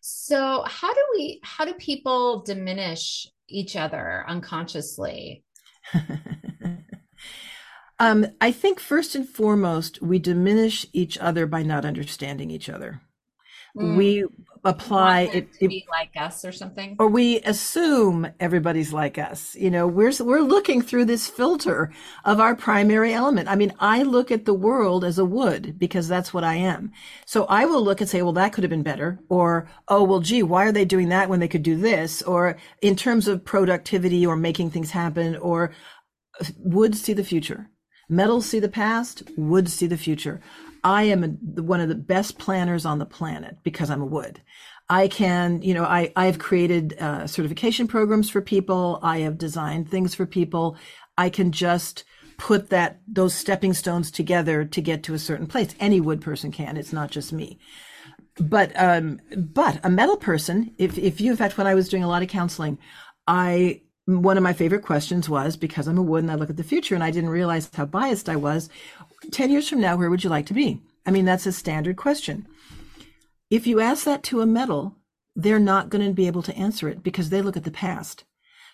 [0.01, 5.45] So how do we how do people diminish each other unconsciously?
[7.99, 13.01] um, I think first and foremost, we diminish each other by not understanding each other.
[13.77, 13.97] Mm.
[13.97, 14.25] We
[14.65, 19.55] apply it to be like us or something, or we assume everybody's like us.
[19.55, 21.93] You know, we're we're looking through this filter
[22.25, 23.49] of our primary element.
[23.49, 26.93] I mean, I look at the world as a wood because that's what I am.
[27.27, 30.21] So I will look and say, well, that could have been better, or oh, well,
[30.21, 32.23] gee, why are they doing that when they could do this?
[32.23, 35.73] Or in terms of productivity or making things happen, or
[36.41, 37.69] uh, wood see the future.
[38.09, 40.41] Metals see the past, wood see the future.
[40.85, 44.43] I am a, one of the best planners on the planet because I'm a wood.
[44.89, 49.01] I can, you know, I, I've created uh, certification programs for people.
[49.03, 50.77] I have designed things for people.
[51.17, 52.05] I can just
[52.37, 55.75] put that, those stepping stones together to get to a certain place.
[55.81, 56.77] Any wood person can.
[56.77, 57.59] It's not just me.
[58.37, 62.03] But, um, but a metal person, if, if you, in fact, when I was doing
[62.03, 62.79] a lot of counseling,
[63.27, 66.59] I, one of my favorite questions was because I'm a wood and I look at
[66.59, 68.69] the future and I didn't realize how biased I was
[69.31, 70.81] 10 years from now, where would you like to be?
[71.07, 72.47] I mean, that's a standard question.
[73.51, 74.97] If you ask that to a metal,
[75.37, 78.25] they're not going to be able to answer it because they look at the past.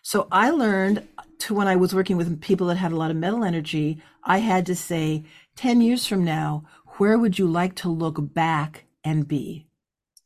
[0.03, 1.07] So I learned
[1.41, 4.39] to when I was working with people that had a lot of metal energy, I
[4.39, 5.25] had to say,
[5.57, 6.65] 10 years from now,
[6.99, 9.67] where would you like to look back and be?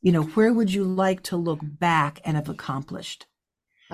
[0.01, 3.27] You know, where would you like to look back and have accomplished?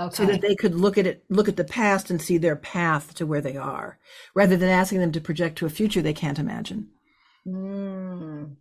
[0.07, 0.15] Okay.
[0.15, 3.15] so that they could look at it, look at the past and see their path
[3.15, 3.99] to where they are,
[4.35, 6.89] rather than asking them to project to a future they can't imagine.
[7.47, 8.57] Mm.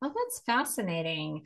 [0.00, 1.42] Well, that's fascinating.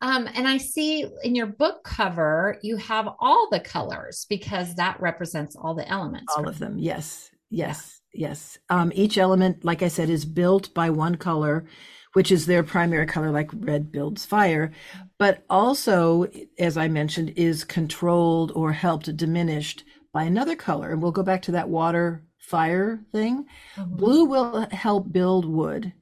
[0.00, 5.00] Um, and I see in your book cover, you have all the colors because that
[5.00, 6.32] represents all the elements.
[6.36, 6.50] All right?
[6.50, 6.78] of them.
[6.78, 7.30] Yes.
[7.50, 8.00] Yes.
[8.12, 8.28] Yeah.
[8.28, 8.58] Yes.
[8.70, 11.64] Um, each element, like I said, is built by one color
[12.14, 14.72] which is their primary color, like red builds fire,
[15.18, 16.26] but also,
[16.58, 20.90] as I mentioned, is controlled or helped diminished by another color.
[20.90, 23.46] And we'll go back to that water fire thing.
[23.76, 23.96] Mm-hmm.
[23.96, 25.92] Blue will help build wood,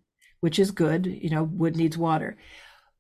[0.40, 1.07] which is good.
[1.07, 2.37] You know, wood needs water.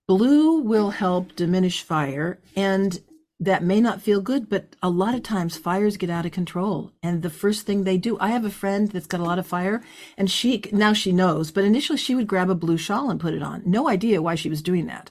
[0.08, 2.40] Blue will help diminish fire.
[2.56, 2.98] And
[3.42, 6.92] that may not feel good, but a lot of times fires get out of control.
[7.02, 9.46] And the first thing they do, I have a friend that's got a lot of
[9.48, 9.82] fire
[10.16, 13.34] and she, now she knows, but initially she would grab a blue shawl and put
[13.34, 13.62] it on.
[13.66, 15.10] No idea why she was doing that.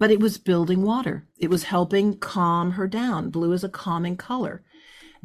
[0.00, 1.28] But it was building water.
[1.38, 3.30] It was helping calm her down.
[3.30, 4.64] Blue is a calming color.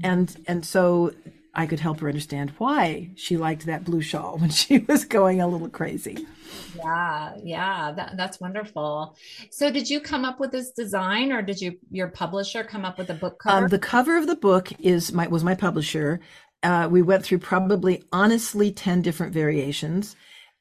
[0.03, 1.13] And, and so
[1.55, 5.41] I could help her understand why she liked that blue shawl when she was going
[5.41, 6.27] a little crazy.
[6.75, 9.17] Yeah, yeah, that, that's wonderful.
[9.51, 12.97] So, did you come up with this design, or did you your publisher come up
[12.97, 13.65] with a book cover?
[13.65, 16.19] Um, the cover of the book is my was my publisher.
[16.63, 20.15] Uh, we went through probably honestly ten different variations,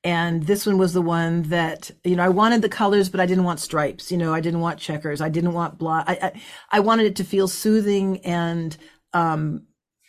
[0.05, 3.27] and this one was the one that you know I wanted the colors, but I
[3.27, 4.13] didn't want stripes.
[4.13, 5.21] You know, I didn't want checkers.
[5.21, 6.05] I didn't want blah.
[6.07, 8.77] I I, I wanted it to feel soothing and
[9.13, 9.63] um,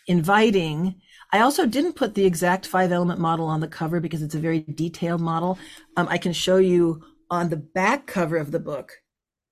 [0.07, 0.95] inviting.
[1.31, 4.39] I also didn't put the exact five element model on the cover because it's a
[4.39, 5.57] very detailed model.
[5.97, 8.91] Um, I can show you on the back cover of the book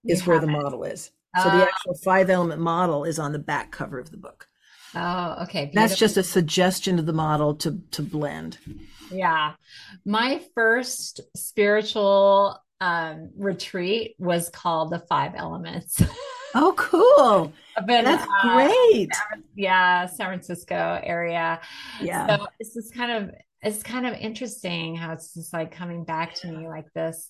[0.05, 0.51] is where the it.
[0.51, 1.11] model is.
[1.41, 1.63] So the ah.
[1.63, 4.47] actual five element model is on the back cover of the book.
[4.95, 5.65] Oh, okay.
[5.65, 5.81] Beautiful.
[5.81, 8.59] That's just a suggestion of the model to to blend.
[9.11, 9.53] Yeah.
[10.05, 16.01] My first spiritual um, retreat was called the Five Elements.
[16.55, 17.51] Oh, cool.
[17.87, 19.09] Been, That's uh, great.
[19.55, 21.59] yeah, San Francisco area.
[21.99, 22.37] Yeah.
[22.37, 23.31] So this is kind of
[23.63, 27.27] it's kind of interesting how it's just like coming back to me like this.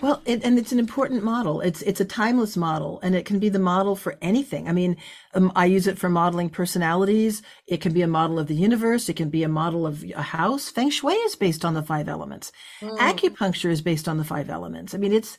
[0.00, 1.60] Well, it, and it's an important model.
[1.60, 4.68] It's it's a timeless model, and it can be the model for anything.
[4.68, 4.96] I mean,
[5.34, 7.42] um, I use it for modeling personalities.
[7.66, 9.08] It can be a model of the universe.
[9.08, 10.70] It can be a model of a house.
[10.70, 12.52] Feng Shui is based on the five elements.
[12.80, 12.96] Mm.
[12.98, 14.94] Acupuncture is based on the five elements.
[14.94, 15.36] I mean, it's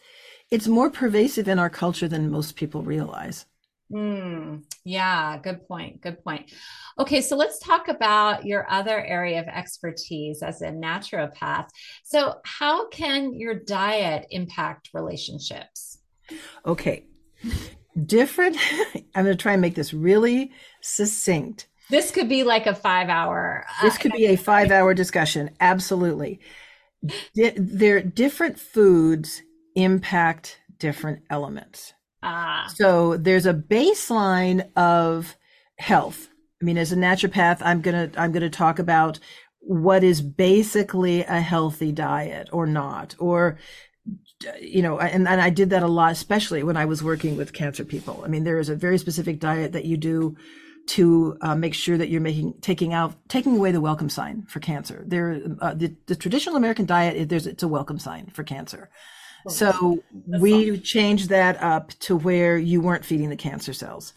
[0.52, 3.46] it's more pervasive in our culture than most people realize.
[3.92, 6.02] Mm, yeah, good point.
[6.02, 6.52] Good point.
[6.98, 11.68] Okay, so let's talk about your other area of expertise as a naturopath.
[12.04, 16.00] So, how can your diet impact relationships?
[16.66, 17.06] Okay,
[18.06, 18.58] different.
[19.16, 20.52] I'm going to try and make this really
[20.82, 21.68] succinct.
[21.90, 23.66] This could be like a five hour.
[23.68, 25.50] Uh, this could be a five hour discussion.
[25.60, 26.40] Absolutely.
[27.36, 29.42] Di- there, different foods
[29.76, 31.94] impact different elements.
[32.24, 32.72] Ah.
[32.76, 35.36] So there's a baseline of
[35.78, 36.30] health.
[36.62, 39.20] I mean, as a naturopath, I'm gonna I'm gonna talk about
[39.60, 43.58] what is basically a healthy diet or not, or
[44.60, 47.54] you know, and, and I did that a lot, especially when I was working with
[47.54, 48.22] cancer people.
[48.24, 50.36] I mean, there is a very specific diet that you do
[50.88, 54.60] to uh, make sure that you're making taking out taking away the welcome sign for
[54.60, 55.04] cancer.
[55.08, 58.90] There, uh, the, the traditional American diet, there's it's a welcome sign for cancer.
[59.48, 64.14] So we changed that up to where you weren't feeding the cancer cells.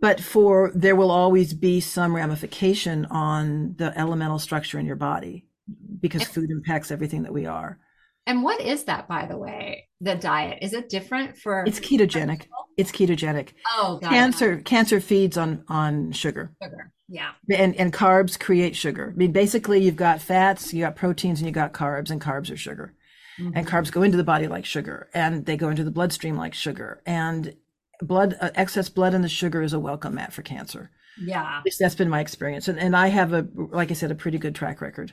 [0.00, 5.46] But for there will always be some ramification on the elemental structure in your body
[6.00, 7.78] because food impacts everything that we are.
[8.26, 9.88] And what is that, by the way?
[10.00, 11.64] The diet is it different for?
[11.66, 12.46] It's ketogenic.
[12.76, 13.54] It's ketogenic.
[13.72, 14.64] Oh, cancer it.
[14.66, 16.52] cancer feeds on on sugar.
[16.62, 17.30] Sugar, yeah.
[17.50, 19.12] And and carbs create sugar.
[19.14, 22.52] I mean, basically, you've got fats, you got proteins, and you got carbs, and carbs
[22.52, 22.94] are sugar.
[23.40, 23.56] Mm-hmm.
[23.56, 26.54] And carbs go into the body like sugar, and they go into the bloodstream like
[26.54, 27.02] sugar.
[27.06, 27.54] And
[28.00, 30.90] blood, uh, excess blood in the sugar is a welcome mat for cancer.
[31.20, 31.62] Yeah.
[31.78, 32.68] That's been my experience.
[32.68, 35.12] And, and I have a, like I said, a pretty good track record.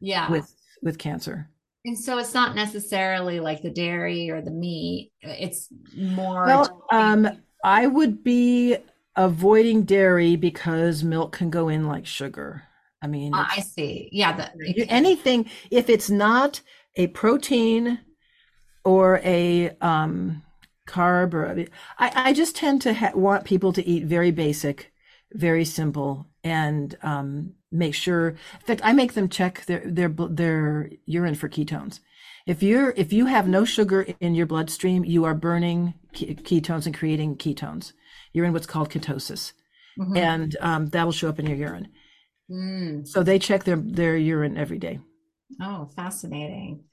[0.00, 0.30] Yeah.
[0.30, 1.48] With, with cancer.
[1.84, 5.12] And so it's not necessarily like the dairy or the meat.
[5.20, 6.46] It's more.
[6.46, 7.28] Well, um,
[7.64, 8.76] I would be
[9.16, 12.62] avoiding dairy because milk can go in like sugar.
[13.02, 14.08] I mean, I see.
[14.12, 14.48] Yeah.
[14.54, 16.60] The, anything, if it's not
[16.96, 18.00] a protein
[18.84, 20.42] or a um,
[20.86, 21.66] carb or
[21.98, 24.92] I, I just tend to ha- want people to eat very basic,
[25.32, 28.30] very simple, and um, make sure.
[28.30, 32.00] In fact, I make them check their their their urine for ketones.
[32.46, 36.94] If you're if you have no sugar in your bloodstream, you are burning ketones and
[36.94, 37.92] creating ketones.
[38.32, 39.52] You're in what's called ketosis,
[39.98, 40.16] mm-hmm.
[40.16, 41.88] and um, that will show up in your urine.
[42.50, 43.06] Mm.
[43.06, 44.98] So they check their their urine every day.
[45.60, 46.84] Oh, fascinating.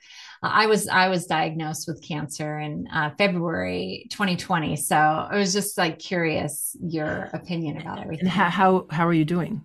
[0.44, 5.54] Uh, I was I was diagnosed with cancer in uh, February 2020, so I was
[5.54, 8.28] just like curious your opinion about everything.
[8.28, 9.62] And how how, how are you doing?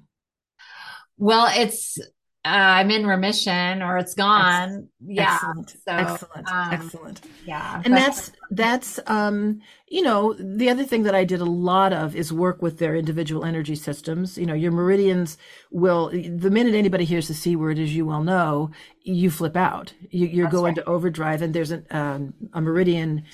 [1.17, 1.99] Well, it's
[2.45, 4.89] uh, I'm in remission or it's gone.
[5.01, 5.35] Yeah.
[5.35, 5.71] Excellent.
[5.71, 6.53] So, excellent.
[6.53, 7.21] Um, excellent.
[7.47, 7.81] Yeah.
[7.85, 12.15] And that's, that's, um, you know, the other thing that I did a lot of
[12.15, 14.37] is work with their individual energy systems.
[14.37, 15.39] You know, your meridians
[15.71, 18.71] will, the minute anybody hears the C word, as you well know,
[19.03, 19.95] you flip out.
[20.11, 20.71] You, you go right.
[20.71, 23.25] into overdrive and there's an, um, a meridian,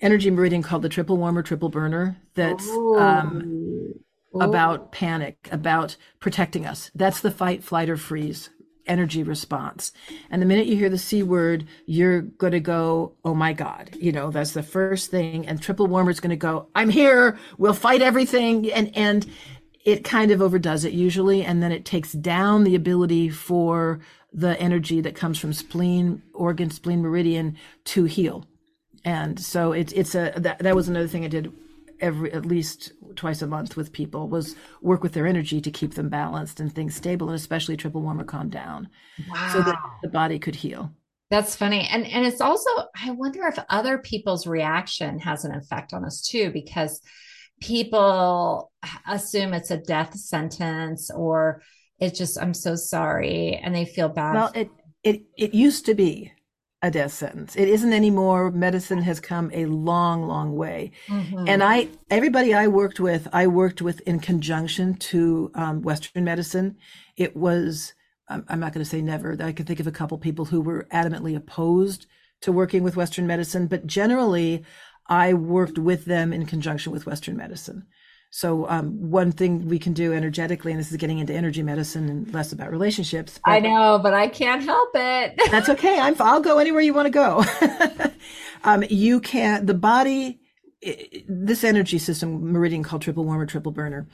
[0.00, 3.75] energy meridian called the triple warmer, triple burner that's, um,
[4.40, 4.48] Oh.
[4.48, 6.90] about panic, about protecting us.
[6.94, 8.50] That's the fight, flight, or freeze
[8.86, 9.92] energy response.
[10.30, 13.90] And the minute you hear the C word, you're going to go, Oh my God,
[13.98, 15.46] you know, that's the first thing.
[15.46, 17.38] And triple warmer is going to go, I'm here.
[17.58, 18.70] We'll fight everything.
[18.72, 19.26] And, and
[19.84, 21.44] it kind of overdoes it usually.
[21.44, 24.00] And then it takes down the ability for
[24.32, 28.46] the energy that comes from spleen, organ, spleen, meridian to heal.
[29.04, 31.52] And so it's, it's a, that, that was another thing I did
[32.00, 35.94] every at least twice a month with people was work with their energy to keep
[35.94, 38.88] them balanced and things stable and especially triple warmer calm down
[39.28, 39.50] wow.
[39.52, 40.92] so that the body could heal
[41.30, 42.70] that's funny and and it's also
[43.02, 47.00] i wonder if other people's reaction has an effect on us too because
[47.60, 48.70] people
[49.08, 51.62] assume it's a death sentence or
[51.98, 54.70] it's just i'm so sorry and they feel bad well it
[55.02, 56.32] it it used to be
[56.82, 57.56] a death sentence.
[57.56, 58.50] It isn't anymore.
[58.50, 60.92] Medicine has come a long, long way.
[61.08, 61.48] Mm-hmm.
[61.48, 66.76] And I, everybody I worked with, I worked with in conjunction to um, Western medicine.
[67.16, 67.94] It was,
[68.28, 69.36] I'm not going to say never.
[69.36, 72.06] That I can think of a couple people who were adamantly opposed
[72.42, 74.64] to working with Western medicine, but generally,
[75.08, 77.86] I worked with them in conjunction with Western medicine.
[78.30, 82.08] So um, one thing we can do energetically, and this is getting into energy medicine
[82.08, 83.40] and less about relationships.
[83.44, 85.40] I know, but I can't help it.
[85.50, 85.98] that's okay.
[85.98, 87.44] I'm, I'll go anywhere you want to go.
[88.64, 90.40] um, you can the body,
[91.28, 94.06] this energy system, meridian called triple warmer, triple burner.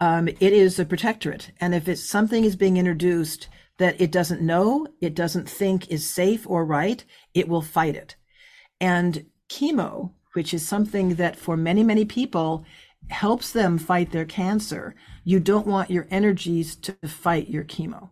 [0.00, 3.48] Um, it is a protectorate, and if it's something is being introduced
[3.78, 7.04] that it doesn't know, it doesn't think is safe or right,
[7.34, 8.16] it will fight it.
[8.80, 12.64] And chemo, which is something that for many many people
[13.10, 14.94] helps them fight their cancer,
[15.24, 18.10] you don't want your energies to fight your chemo.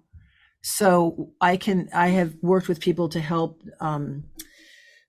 [0.62, 4.24] So I can, I have worked with people to help um,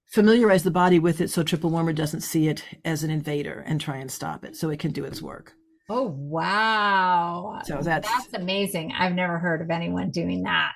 [0.07, 3.79] familiarize the body with it so triple warmer doesn't see it as an invader and
[3.79, 5.53] try and stop it so it can do its work.
[5.89, 7.61] Oh, wow.
[7.65, 8.93] So that's, that's amazing.
[8.97, 10.71] I've never heard of anyone doing that.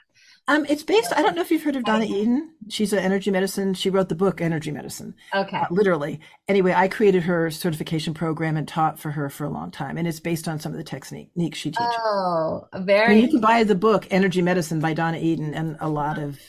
[0.48, 1.12] Um, it's based.
[1.16, 2.52] I don't know if you've heard of Donna Eden.
[2.70, 3.74] She's an energy medicine.
[3.74, 5.16] She wrote the book Energy Medicine.
[5.34, 5.58] Okay.
[5.58, 6.20] Uh, literally.
[6.48, 10.08] Anyway, I created her certification program and taught for her for a long time, and
[10.08, 11.96] it's based on some of the techniques she teaches.
[11.98, 13.16] Oh, very.
[13.16, 16.40] Mean, you can buy the book Energy Medicine by Donna Eden, and a lot of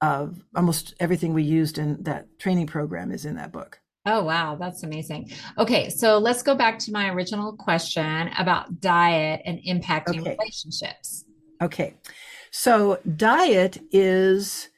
[0.00, 3.80] of almost everything we used in that training program is in that book.
[4.04, 4.54] Oh, wow.
[4.54, 5.32] That's amazing.
[5.58, 5.90] Okay.
[5.90, 10.36] So let's go back to my original question about diet and impacting okay.
[10.38, 11.24] relationships.
[11.60, 11.94] Okay.
[12.50, 14.68] So diet is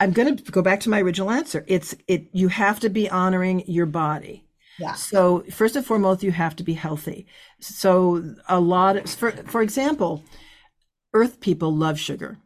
[0.00, 1.64] I'm going to go back to my original answer.
[1.66, 4.44] It's it you have to be honoring your body.
[4.78, 4.94] Yeah.
[4.94, 7.26] So first and foremost, you have to be healthy.
[7.60, 10.22] So a lot of, for for example,
[11.14, 12.38] earth people love sugar.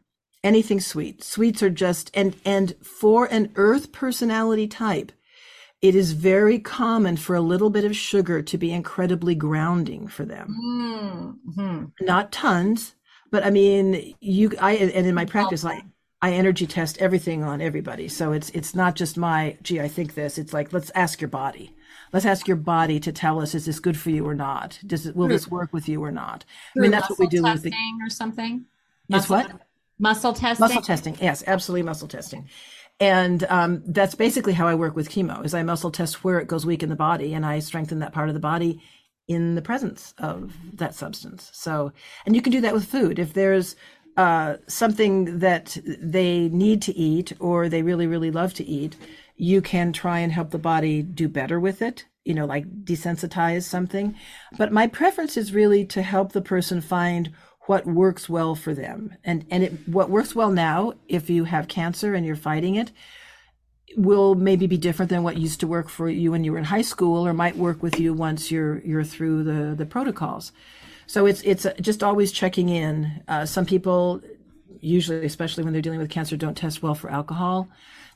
[0.43, 1.23] Anything sweet.
[1.23, 5.11] Sweets are just and and for an earth personality type,
[5.81, 10.25] it is very common for a little bit of sugar to be incredibly grounding for
[10.25, 11.37] them.
[11.55, 12.05] Mm-hmm.
[12.05, 12.95] Not tons,
[13.33, 15.81] but I mean, you, I, and in my practice, I,
[16.21, 18.07] I energy test everything on everybody.
[18.07, 20.37] So it's, it's not just my, gee, I think this.
[20.37, 21.75] It's like, let's ask your body.
[22.11, 24.77] Let's ask your body to tell us, is this good for you or not?
[24.85, 26.45] Does it, will this work with you or not?
[26.77, 27.73] I mean, that's what we do with the,
[28.03, 28.65] or something.
[29.07, 29.49] Yes, what?
[29.97, 30.67] Muscle testing.
[30.67, 31.17] Muscle testing.
[31.19, 32.47] Yes, absolutely muscle testing.
[32.99, 36.47] And um, that's basically how I work with chemo is I muscle test where it
[36.47, 38.79] goes weak in the body and I strengthen that part of the body
[39.27, 41.49] in the presence of that substance.
[41.53, 41.91] So,
[42.25, 43.19] and you can do that with food.
[43.19, 43.75] If there's
[44.17, 48.95] uh, something that they need to eat or they really, really love to eat,
[49.35, 53.63] you can try and help the body do better with it, you know, like desensitize
[53.63, 54.15] something.
[54.57, 57.31] But my preference is really to help the person find
[57.65, 59.15] what works well for them.
[59.23, 62.91] And, and it, what works well now, if you have cancer and you're fighting it,
[63.97, 66.63] will maybe be different than what used to work for you when you were in
[66.63, 70.51] high school or might work with you once you're you're through the the protocols.
[71.07, 73.23] So it's it's just always checking in.
[73.27, 74.21] Uh, some people
[74.79, 77.69] usually especially when they're dealing with cancer don't test well for alcohol.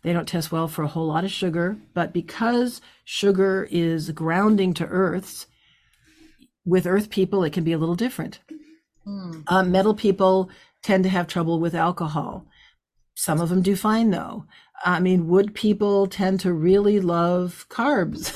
[0.04, 1.78] They don't test well for a whole lot of sugar.
[1.94, 5.48] But because sugar is grounding to earths
[6.66, 8.40] with earth people it can be a little different.
[9.08, 9.44] Mm.
[9.48, 10.50] um, metal people
[10.84, 12.46] tend to have trouble with alcohol.
[13.16, 14.46] Some of them do fine though
[14.86, 18.36] I mean, wood people tend to really love carbs.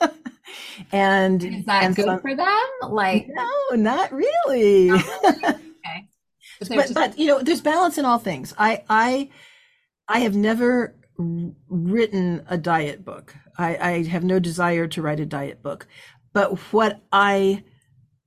[0.92, 2.64] and is that and good some, for them?
[2.88, 4.90] Like, no, not really.
[5.24, 6.08] okay.
[6.58, 6.94] But, but, just...
[6.94, 8.54] but, you know, there's balance in all things.
[8.58, 9.30] I, I,
[10.08, 13.34] I have never written a diet book.
[13.58, 15.86] I, I have no desire to write a diet book.
[16.32, 17.64] But what I,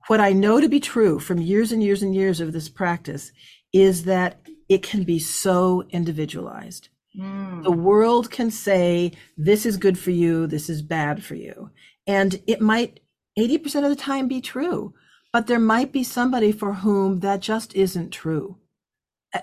[0.06, 3.32] what I know to be true from years and years and years of this practice
[3.72, 6.88] is that it can be so individualized.
[7.18, 7.62] Mm.
[7.62, 11.70] The world can say, this is good for you, this is bad for you.
[12.06, 13.00] And it might
[13.38, 14.94] 80% of the time be true,
[15.32, 18.56] but there might be somebody for whom that just isn't true.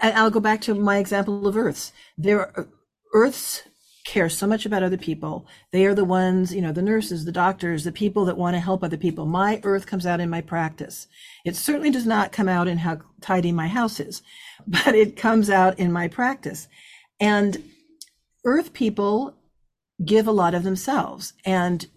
[0.01, 1.93] I'll go back to my example of Earths.
[2.17, 2.67] There are
[3.13, 3.63] Earths
[4.07, 5.45] care so much about other people.
[5.71, 8.61] They are the ones, you know, the nurses, the doctors, the people that want to
[8.61, 9.25] help other people.
[9.25, 11.07] My earth comes out in my practice.
[11.45, 14.21] It certainly does not come out in how tidy my house is,
[14.67, 16.69] but it comes out in my practice.
[17.19, 17.63] And
[18.45, 19.35] earth people
[20.03, 21.87] give a lot of themselves and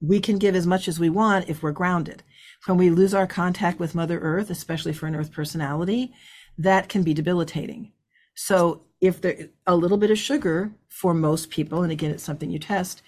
[0.00, 2.22] we can give as much as we want if we're grounded.
[2.66, 6.12] When we lose our contact with Mother Earth, especially for an earth personality,
[6.56, 7.92] that can be debilitating.
[8.34, 12.50] So if there a little bit of sugar for most people, and again, it's something
[12.50, 13.02] you test,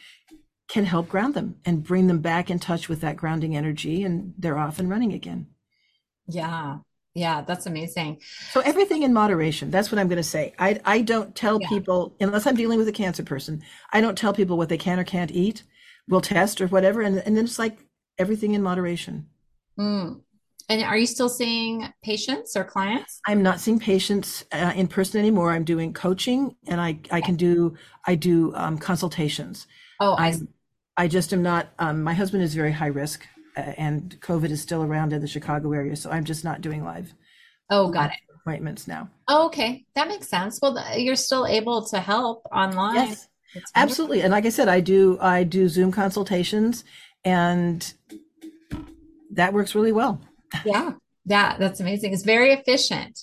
[0.68, 4.34] can help ground them and bring them back in touch with that grounding energy, and
[4.38, 5.48] they're off and running again.
[6.28, 6.78] Yeah.
[7.14, 8.20] Yeah, that's amazing.
[8.50, 9.70] So everything in moderation.
[9.70, 10.54] That's what I'm going to say.
[10.58, 11.68] I I don't tell yeah.
[11.68, 13.62] people unless I'm dealing with a cancer person.
[13.92, 15.64] I don't tell people what they can or can't eat.
[16.08, 17.78] We'll test or whatever, and and then it's like
[18.18, 19.26] everything in moderation.
[19.78, 20.20] Mm.
[20.68, 23.20] And are you still seeing patients or clients?
[23.26, 25.50] I'm not seeing patients uh, in person anymore.
[25.50, 29.66] I'm doing coaching, and I I can do I do um, consultations.
[29.98, 30.38] Oh, I
[30.96, 31.70] I just am not.
[31.80, 35.28] Um, my husband is very high risk, uh, and COVID is still around in the
[35.28, 37.14] Chicago area, so I'm just not doing live.
[37.70, 38.18] Oh, got it.
[38.42, 39.10] Appointments now.
[39.28, 40.58] Oh, okay, that makes sense.
[40.62, 42.94] Well, you're still able to help online.
[42.94, 43.28] Yes,
[43.76, 44.22] absolutely.
[44.22, 46.84] And like I said, I do I do Zoom consultations,
[47.24, 47.92] and
[49.32, 50.20] that works really well
[50.64, 50.92] yeah
[51.26, 53.20] that that's amazing it's very efficient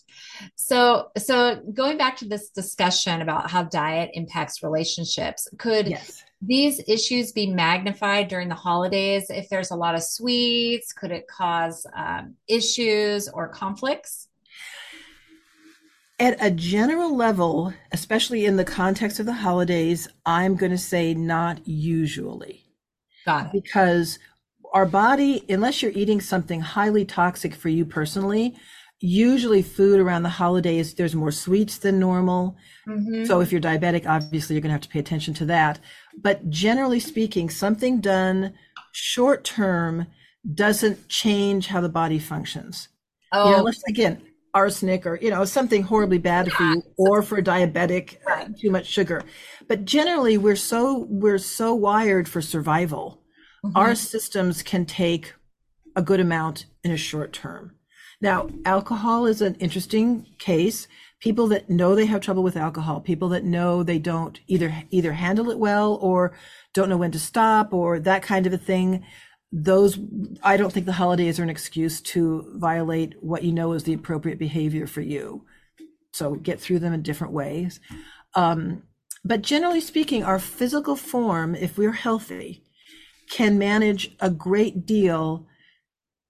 [0.55, 6.23] so so going back to this discussion about how diet impacts relationships could yes.
[6.41, 10.93] These issues be magnified during the holidays if there's a lot of sweets?
[10.93, 14.27] Could it cause um, issues or conflicts?
[16.19, 21.13] At a general level especially in the context of the holidays i'm going to say
[21.13, 22.63] not usually.
[23.25, 23.51] Got it.
[23.51, 24.17] because
[24.73, 28.55] our body, unless you're eating something highly toxic for you personally,
[28.99, 32.57] usually food around the holidays, there's more sweets than normal.
[32.87, 33.25] Mm-hmm.
[33.25, 35.79] So if you're diabetic, obviously you're going to have to pay attention to that.
[36.19, 38.53] But generally speaking, something done
[38.91, 40.07] short term
[40.53, 42.89] doesn't change how the body functions.
[43.31, 43.45] Oh.
[43.45, 44.21] You know, unless, again,
[44.53, 48.71] arsenic or you know something horribly bad for you or for a diabetic uh, too
[48.71, 49.21] much sugar
[49.67, 53.21] but generally we're so we're so wired for survival
[53.67, 53.77] Mm-hmm.
[53.77, 55.33] Our systems can take
[55.95, 57.73] a good amount in a short term.
[58.19, 60.87] Now, alcohol is an interesting case.
[61.19, 65.13] People that know they have trouble with alcohol, people that know they don't either either
[65.13, 66.33] handle it well or
[66.73, 69.03] don't know when to stop or that kind of a thing,
[69.51, 69.99] those
[70.43, 73.93] I don't think the holidays are an excuse to violate what you know is the
[73.93, 75.45] appropriate behavior for you.
[76.13, 77.79] So get through them in different ways.
[78.35, 78.83] Um,
[79.23, 82.63] but generally speaking, our physical form, if we're healthy,
[83.29, 85.47] can manage a great deal.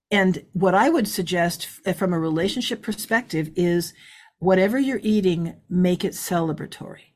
[0.10, 3.94] And what I would suggest from a relationship perspective is
[4.40, 7.14] whatever you're eating, make it celebratory.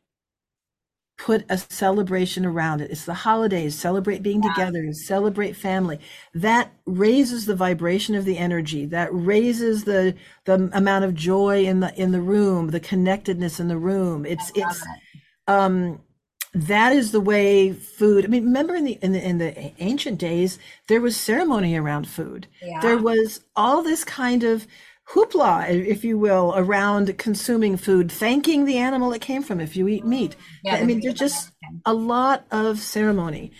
[1.18, 2.90] Put a celebration around it.
[2.90, 4.50] It's the holidays, celebrate being yeah.
[4.54, 6.00] together, celebrate family.
[6.34, 8.88] That raises the vibration of the energy.
[8.88, 10.16] That raises the
[10.46, 14.26] the amount of joy in the in the room, the connectedness in the room.
[14.26, 14.84] It's it's
[15.48, 16.02] um
[16.54, 20.18] that is the way food i mean remember in the in the in the ancient
[20.18, 22.48] days there was ceremony around food.
[22.62, 22.82] Yeah.
[22.82, 24.68] there was all this kind of
[25.10, 29.88] hoopla if you will around consuming food thanking the animal it came from if you
[29.88, 30.36] eat meat.
[30.64, 31.52] Yeah, i mean there's just
[31.86, 33.52] a lot of ceremony.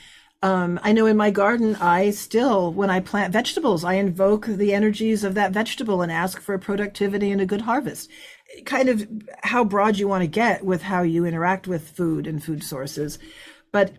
[0.44, 4.74] Um, I know in my garden, I still, when I plant vegetables, I invoke the
[4.74, 8.10] energies of that vegetable and ask for productivity and a good harvest
[8.66, 9.08] kind of
[9.44, 13.20] how broad you want to get with how you interact with food and food sources
[13.72, 13.94] but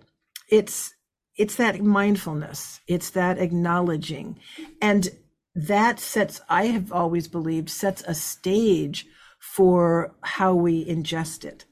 [0.49, 0.95] it's
[1.37, 4.39] it's that mindfulness it's that acknowledging
[4.81, 5.11] and
[5.55, 9.07] that sets i have always believed sets a stage
[9.41, 11.65] for how we ingest it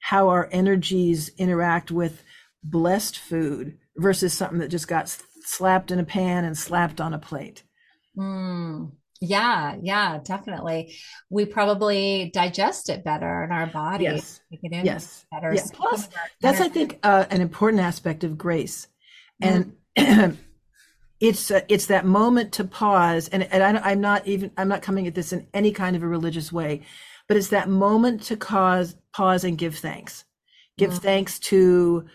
[0.00, 2.22] how our energies interact with
[2.62, 5.08] blessed food versus something that just got
[5.44, 7.62] slapped in a pan and slapped on a plate
[8.16, 8.90] mm.
[9.20, 10.94] Yeah, yeah, definitely.
[11.30, 14.04] We probably digest it better in our body.
[14.04, 14.40] Yes.
[14.50, 15.26] yes.
[15.30, 15.54] better.
[15.54, 15.62] Yeah.
[15.72, 16.08] Plus,
[16.40, 18.88] that's, I think, uh, an important aspect of grace.
[19.40, 20.36] And mm.
[21.20, 23.28] it's uh, it's that moment to pause.
[23.28, 26.02] And, and I, I'm not even, I'm not coming at this in any kind of
[26.02, 26.82] a religious way,
[27.28, 30.24] but it's that moment to cause, pause and give thanks.
[30.78, 30.98] Give mm.
[30.98, 32.06] thanks to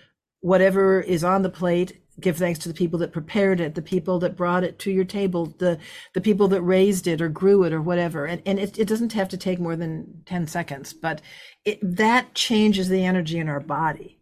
[0.42, 4.20] whatever is on the plate give thanks to the people that prepared it, the people
[4.20, 5.80] that brought it to your table, the
[6.14, 8.26] the people that raised it or grew it or whatever.
[8.26, 11.22] And and it, it doesn't have to take more than 10 seconds, but
[11.66, 14.20] it, that changes the energy in our body.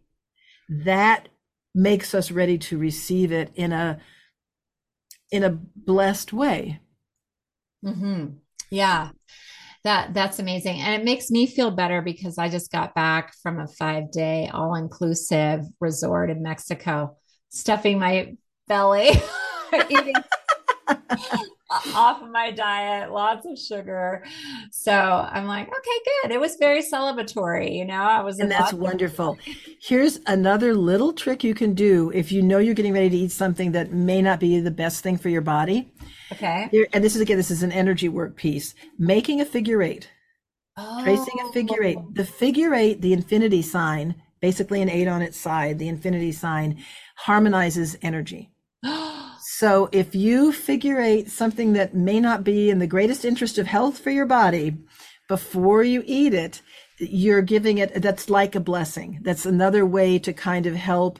[0.68, 1.28] That
[1.74, 4.00] makes us ready to receive it in a
[5.30, 6.80] in a blessed way.
[7.84, 8.34] Mm-hmm.
[8.70, 9.10] Yeah.
[9.84, 10.80] That that's amazing.
[10.80, 15.64] And it makes me feel better because I just got back from a 5-day all-inclusive
[15.80, 17.16] resort in Mexico,
[17.50, 18.36] stuffing my
[18.66, 19.10] belly,
[19.90, 20.14] eating
[21.94, 24.24] off of my diet, lots of sugar.
[24.72, 26.32] So I'm like, okay, good.
[26.32, 28.02] It was very celebratory, you know.
[28.02, 29.38] I was And that's wonderful.
[29.80, 33.32] Here's another little trick you can do if you know you're getting ready to eat
[33.32, 35.92] something that may not be the best thing for your body.
[36.32, 36.68] Okay.
[36.70, 38.74] Here, and this is again, this is an energy work piece.
[38.98, 40.10] Making a figure eight.
[40.76, 41.02] Oh.
[41.02, 41.98] Tracing a figure eight.
[41.98, 42.08] Oh.
[42.12, 46.82] The figure eight, the infinity sign, basically an eight on its side, the infinity sign
[47.16, 48.50] harmonizes energy.
[49.42, 53.66] So if you figure eight something that may not be in the greatest interest of
[53.66, 54.78] health for your body
[55.28, 56.62] before you eat it,
[56.98, 59.18] you're giving it, that's like a blessing.
[59.22, 61.18] That's another way to kind of help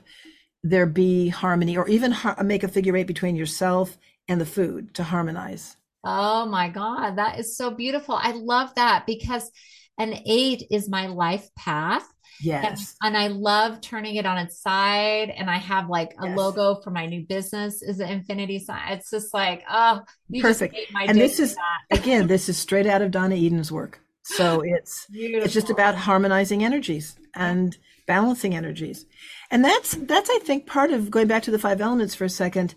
[0.62, 2.14] there be harmony or even
[2.44, 3.98] make a figure eight between yourself
[4.28, 5.76] and the food to harmonize.
[6.04, 8.14] Oh my God, that is so beautiful.
[8.14, 9.50] I love that because
[9.98, 12.06] an eight is my life path.
[12.42, 12.96] Yes.
[13.02, 15.30] And, and, I love turning it on its side.
[15.30, 16.36] And I have like a yes.
[16.38, 18.92] logo for my new business is an infinity sign.
[18.92, 20.02] It's just like, oh,
[20.40, 20.76] perfect.
[20.94, 21.56] and this is
[21.90, 24.00] again, this is straight out of Donna Eden's work.
[24.22, 25.44] So it's Beautiful.
[25.44, 27.76] it's just about harmonizing energies and
[28.06, 29.06] balancing energies.
[29.50, 32.30] And that's that's I think part of going back to the five elements for a
[32.30, 32.74] second.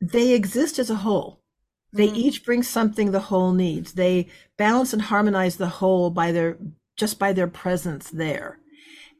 [0.00, 1.40] They exist as a whole.
[1.92, 2.16] They mm-hmm.
[2.16, 3.92] each bring something the whole needs.
[3.92, 6.58] They balance and harmonize the whole by their
[6.96, 8.58] just by their presence there.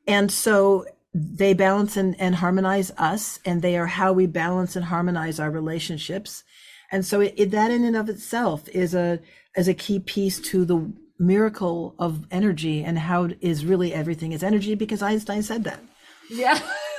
[0.07, 4.85] And so they balance and, and harmonize us, and they are how we balance and
[4.85, 6.45] harmonize our relationships.
[6.91, 9.21] And so it, it, that in and of itself is a
[9.57, 14.43] is a key piece to the miracle of energy and how is really everything is
[14.43, 15.81] energy because Einstein said that.
[16.29, 16.59] Yeah.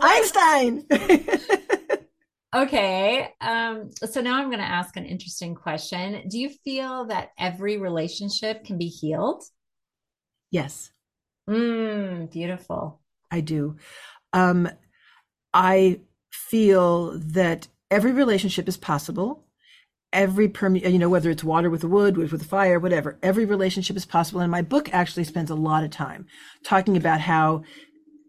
[0.00, 0.84] Einstein.
[0.90, 1.98] Einstein.
[2.54, 3.28] okay.
[3.40, 6.28] Um, so now I'm going to ask an interesting question.
[6.28, 9.42] Do you feel that every relationship can be healed?
[10.50, 10.90] Yes.
[11.48, 13.00] Mm, beautiful.
[13.30, 13.76] I do.
[14.32, 14.68] Um,
[15.54, 19.44] I feel that every relationship is possible.
[20.12, 24.06] Every you know, whether it's water with wood, wood with fire, whatever, every relationship is
[24.06, 24.40] possible.
[24.40, 26.26] And my book actually spends a lot of time
[26.64, 27.62] talking about how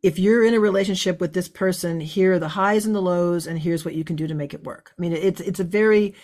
[0.03, 3.47] if you're in a relationship with this person, here are the highs and the lows,
[3.47, 4.93] and here's what you can do to make it work.
[4.97, 6.15] I mean, it's it's a very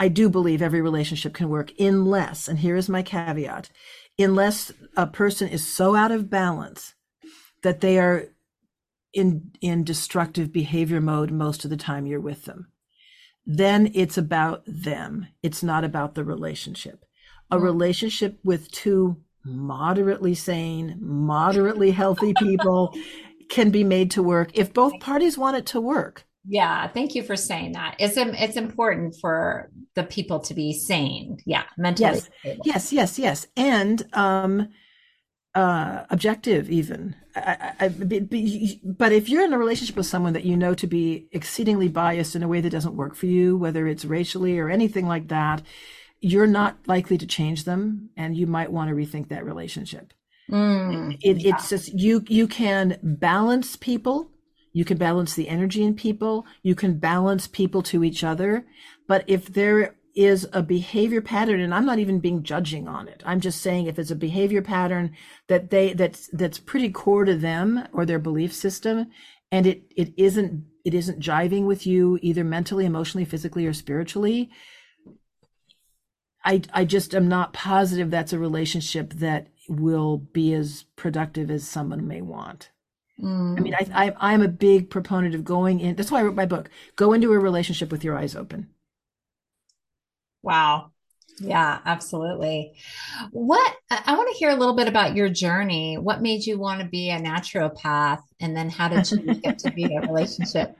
[0.00, 3.70] I do believe every relationship can work unless, and here is my caveat,
[4.20, 6.94] unless a person is so out of balance
[7.62, 8.26] that they are
[9.12, 12.68] in in destructive behavior mode most of the time you're with them
[13.46, 15.26] then it's about them.
[15.42, 17.04] It's not about the relationship.
[17.50, 17.64] A mm-hmm.
[17.64, 22.94] relationship with two moderately sane moderately healthy people
[23.48, 27.22] can be made to work if both parties want it to work yeah, thank you
[27.22, 27.96] for saying that.
[27.98, 31.38] It's it's important for the people to be sane.
[31.44, 32.14] Yeah, mentally.
[32.14, 32.62] Yes, stable.
[32.64, 34.68] yes, yes, yes, and um,
[35.54, 37.14] uh, objective even.
[37.36, 41.28] I, I, but if you're in a relationship with someone that you know to be
[41.32, 45.06] exceedingly biased in a way that doesn't work for you, whether it's racially or anything
[45.06, 45.62] like that,
[46.20, 50.12] you're not likely to change them, and you might want to rethink that relationship.
[50.50, 51.54] Mm, it, yeah.
[51.54, 54.30] It's just you you can balance people
[54.72, 56.46] you can balance the energy in people.
[56.62, 58.64] You can balance people to each other.
[59.06, 63.22] But if there is a behavior pattern, and I'm not even being judging on it.
[63.24, 65.12] I'm just saying if it's a behavior pattern
[65.48, 69.10] that they that's that's pretty core to them or their belief system,
[69.52, 74.50] and it it isn't it isn't jiving with you either mentally, emotionally, physically, or spiritually.
[76.44, 81.66] I I just am not positive that's a relationship that will be as productive as
[81.66, 82.70] someone may want.
[83.20, 83.58] Mm.
[83.58, 85.96] I mean, I, I I'm a big proponent of going in.
[85.96, 86.70] That's why I wrote my book.
[86.96, 88.68] Go into a relationship with your eyes open.
[90.42, 90.92] Wow.
[91.40, 92.74] Yeah, absolutely.
[93.30, 95.96] What I want to hear a little bit about your journey.
[95.96, 99.70] What made you want to be a naturopath, and then how did you get to
[99.70, 100.76] be a relationship?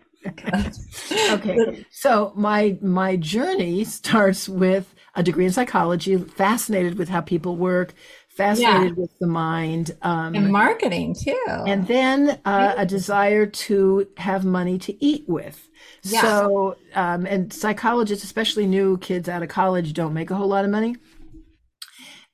[1.31, 7.57] okay, so my my journey starts with a degree in psychology, fascinated with how people
[7.57, 7.95] work,
[8.41, 9.03] fascinated yeah.
[9.03, 14.79] with the mind um, and marketing too and then uh, a desire to have money
[14.79, 15.69] to eat with
[16.03, 16.23] yeah.
[16.23, 20.65] so um, and psychologists especially new kids out of college don't make a whole lot
[20.65, 20.97] of money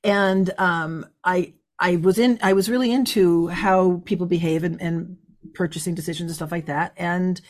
[0.04, 5.16] and um, i i was in i was really into how people behave and, and
[5.54, 7.40] purchasing decisions and stuff like that and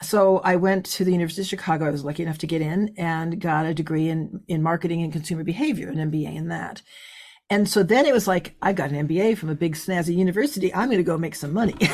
[0.00, 1.86] so I went to the University of Chicago.
[1.86, 5.12] I was lucky enough to get in and got a degree in, in marketing and
[5.12, 6.82] consumer behavior, an MBA in that.
[7.50, 10.72] And so then it was like, I got an MBA from a big snazzy university.
[10.74, 11.74] I'm going to go make some money.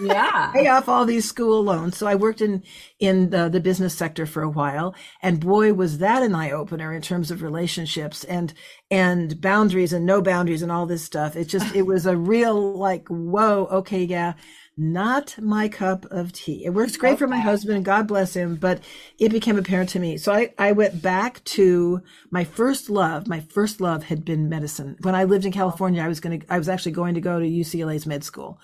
[0.00, 0.52] Yeah.
[0.52, 1.96] pay off all these school loans.
[1.96, 2.62] So I worked in
[2.98, 6.92] in the, the business sector for a while, and boy, was that an eye opener
[6.92, 8.52] in terms of relationships and
[8.90, 11.36] and boundaries and no boundaries and all this stuff.
[11.36, 14.34] It just it was a real like whoa, okay, yeah.
[14.76, 16.64] Not my cup of tea.
[16.64, 17.18] It works great okay.
[17.18, 18.80] for my husband, God bless him, but
[19.18, 20.16] it became apparent to me.
[20.16, 23.28] So I, I went back to my first love.
[23.28, 24.96] My first love had been medicine.
[25.02, 27.38] When I lived in California, I was going to, I was actually going to go
[27.38, 28.58] to UCLA's med school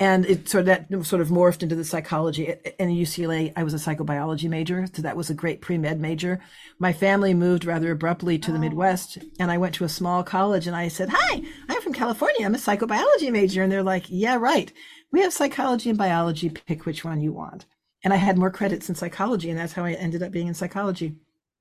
[0.00, 3.52] and it sort of that sort of morphed into the psychology in UCLA.
[3.54, 6.40] I was a psychobiology major, so that was a great pre med major.
[6.80, 8.60] My family moved rather abruptly to the oh.
[8.60, 10.66] Midwest, and I went to a small college.
[10.66, 12.44] And I said, "Hi, I'm from California.
[12.44, 14.72] I'm a psychobiology major." And they're like, "Yeah, right.
[15.14, 16.50] We have psychology and biology.
[16.50, 17.66] Pick which one you want."
[18.02, 20.54] And I had more credits in psychology, and that's how I ended up being in
[20.54, 21.14] psychology.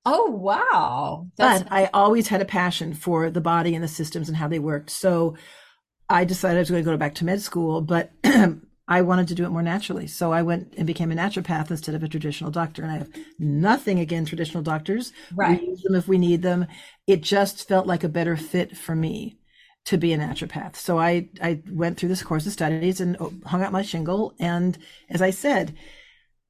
[0.05, 1.27] Oh wow!
[1.37, 4.47] That's- but I always had a passion for the body and the systems and how
[4.47, 4.89] they worked.
[4.89, 5.35] So
[6.09, 8.11] I decided I was going to go back to med school, but
[8.87, 10.07] I wanted to do it more naturally.
[10.07, 12.81] So I went and became a naturopath instead of a traditional doctor.
[12.81, 15.13] And I have nothing against traditional doctors.
[15.33, 15.61] Right.
[15.61, 16.67] We use them if we need them.
[17.07, 19.37] It just felt like a better fit for me
[19.85, 20.75] to be a naturopath.
[20.75, 24.33] So I, I went through this course of studies and hung out my shingle.
[24.39, 24.77] And
[25.09, 25.75] as I said,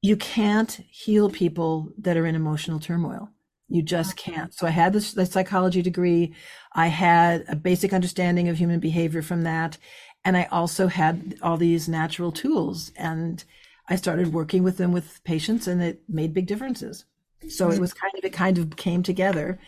[0.02, 3.30] you can't heal people that are in emotional turmoil.
[3.68, 4.54] You just can't.
[4.54, 6.34] So I had this, the psychology degree.
[6.74, 9.78] I had a basic understanding of human behavior from that.
[10.24, 13.42] And I also had all these natural tools and
[13.88, 17.04] I started working with them with patients and it made big differences.
[17.48, 19.58] So it was kind of, it kind of came together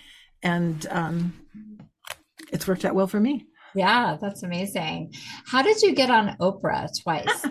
[0.43, 1.35] and, um,
[2.53, 3.47] it's worked out well for me.
[3.77, 5.13] Yeah, that's amazing.
[5.47, 7.27] How did you get on Oprah twice?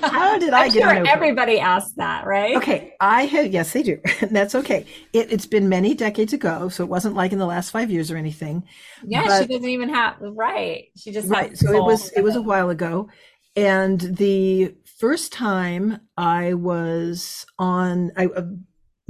[0.00, 1.08] How did I get sure on Oprah?
[1.08, 2.56] Everybody asks that, right?
[2.56, 4.00] Okay, I had yes, they do.
[4.30, 4.86] That's okay.
[5.12, 8.12] It, has been many decades ago, so it wasn't like in the last five years
[8.12, 8.62] or anything.
[9.04, 10.84] Yeah, but, she doesn't even have right.
[10.96, 11.56] She just right.
[11.58, 13.08] So it was it was a while ago,
[13.56, 18.26] and the first time I was on, I.
[18.26, 18.42] Uh,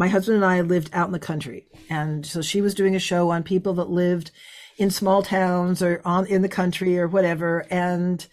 [0.00, 3.00] my husband and I lived out in the country, and so she was doing a
[3.00, 4.30] show on people that lived
[4.78, 8.26] in small towns or on in the country or whatever and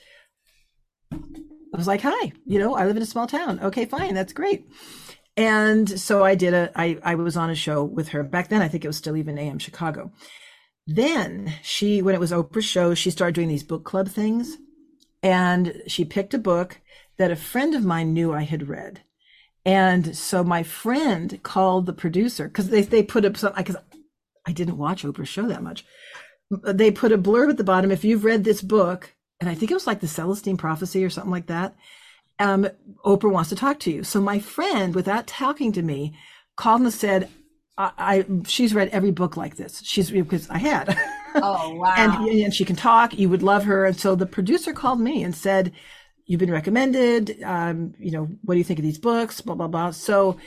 [1.12, 3.60] I was like, "Hi, you know, I live in a small town.
[3.60, 4.66] Okay, fine, that's great."
[5.36, 8.24] And so I did a I I was on a show with her.
[8.24, 10.12] Back then I think it was still even AM Chicago.
[10.88, 14.58] Then she when it was Oprah's show, she started doing these book club things
[15.22, 16.80] and she picked a book
[17.18, 19.02] that a friend of mine knew I had read.
[19.66, 23.78] And so my friend called the producer because they, they put up some, because
[24.46, 25.84] I didn't watch Oprah's show that much
[26.50, 27.91] they put a blurb at the bottom.
[27.91, 31.10] If you've read this book, and I think it was like the Celestine Prophecy or
[31.10, 31.76] something like that,
[32.39, 32.68] um,
[33.06, 34.04] Oprah wants to talk to you.
[34.04, 36.18] So my friend, without talking to me,
[36.56, 37.30] called and said,
[37.78, 39.82] I, I she's read every book like this.
[39.84, 40.98] She's because I had.
[41.36, 41.93] Oh wow!
[41.98, 43.18] and and she can talk.
[43.18, 43.86] You would love her.
[43.86, 45.74] And so the producer called me and said,
[46.26, 47.41] "You've been recommended.
[47.43, 49.41] Um, you know, what do you think of these books?
[49.41, 50.38] Blah blah blah." So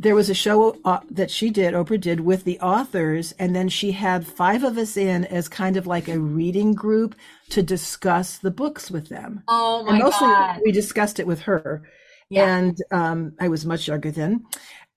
[0.00, 3.68] there was a show uh, that she did, Oprah did with the authors, and then
[3.68, 7.14] she had five of us in as kind of like a reading group
[7.50, 9.42] to discuss the books with them.
[9.46, 10.60] Oh my and mostly God.
[10.64, 11.82] we discussed it with her.
[12.30, 12.56] Yeah.
[12.56, 14.46] And um, I was much younger then.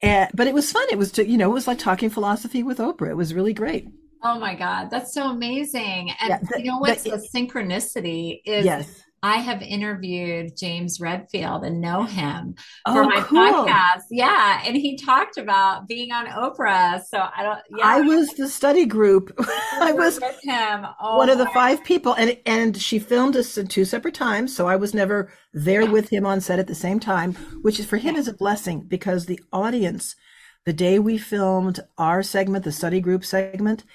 [0.01, 0.88] And, but it was fun.
[0.89, 3.10] It was to, you know, it was like talking philosophy with Oprah.
[3.10, 3.89] It was really great.
[4.24, 4.89] Oh my God.
[4.89, 6.12] That's so amazing.
[6.22, 10.99] And yeah, the, you know what's the, the synchronicity is yes I have interviewed James
[10.99, 12.55] Redfield and know him
[12.86, 13.39] oh, for my cool.
[13.39, 14.03] podcast.
[14.11, 14.61] Yeah.
[14.65, 17.01] And he talked about being on Oprah.
[17.05, 17.86] So I don't, yeah.
[17.86, 19.34] I was the study group.
[19.74, 20.86] I was with him.
[21.01, 22.13] Oh, one of the five people.
[22.15, 24.53] And, and she filmed us in two separate times.
[24.53, 27.86] So I was never there with him on set at the same time, which is
[27.86, 30.17] for him is a blessing because the audience,
[30.65, 33.86] the day we filmed our segment, the study group segment,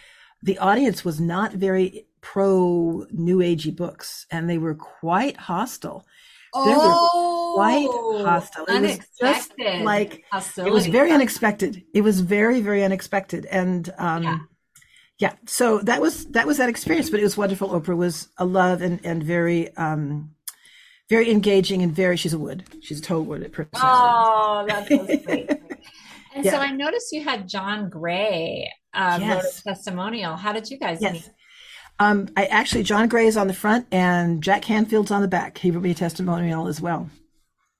[0.42, 6.06] the audience was not very pro new agey books and they were quite hostile.
[6.54, 8.64] Oh, they were quite hostile.
[8.68, 9.52] It was just
[9.82, 10.70] like Hostility.
[10.70, 11.82] it was very unexpected.
[11.94, 13.46] It was very very unexpected.
[13.46, 14.38] And um yeah.
[15.18, 17.70] yeah so that was that was that experience but it was wonderful.
[17.70, 20.32] Oprah was a love and and very um
[21.08, 22.64] very engaging and very she's a wood.
[22.82, 23.70] She's a total wood person.
[23.76, 25.50] Oh that's so sweet
[26.34, 26.50] and yeah.
[26.52, 29.44] so i noticed you had john gray uh, yes.
[29.44, 30.36] wrote a testimonial.
[30.36, 31.12] How did you guys yes.
[31.12, 31.30] meet
[31.98, 35.58] um, I actually John Gray is on the front and Jack Canfield's on the back.
[35.58, 37.10] He wrote me a testimonial as well.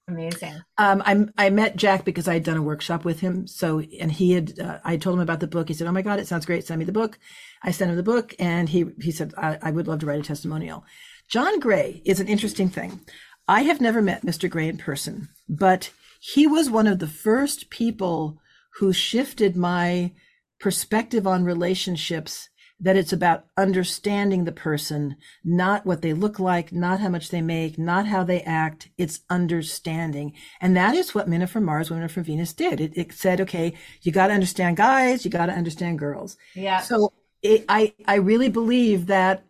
[0.08, 0.54] Amazing.
[0.78, 3.46] Um, I I met Jack because I had done a workshop with him.
[3.46, 5.68] So and he had uh, I told him about the book.
[5.68, 6.66] He said, "Oh my God, it sounds great.
[6.66, 7.18] Send me the book."
[7.62, 10.20] I sent him the book, and he he said, I, "I would love to write
[10.20, 10.84] a testimonial."
[11.28, 13.00] John Gray is an interesting thing.
[13.46, 14.48] I have never met Mr.
[14.48, 15.90] Gray in person, but
[16.20, 18.38] he was one of the first people
[18.78, 20.12] who shifted my
[20.58, 22.48] perspective on relationships
[22.81, 27.43] that it's about understanding the person, not what they look like, not how much they
[27.43, 28.89] make, not how they act.
[28.97, 30.33] It's understanding.
[30.61, 32.81] And that is what Men Are from Mars, Women Are from Venus did.
[32.81, 36.37] It, it said, okay, you got to understand guys, you got to understand girls.
[36.55, 36.81] Yeah.
[36.81, 37.12] So
[37.43, 39.45] it, I, I really believe that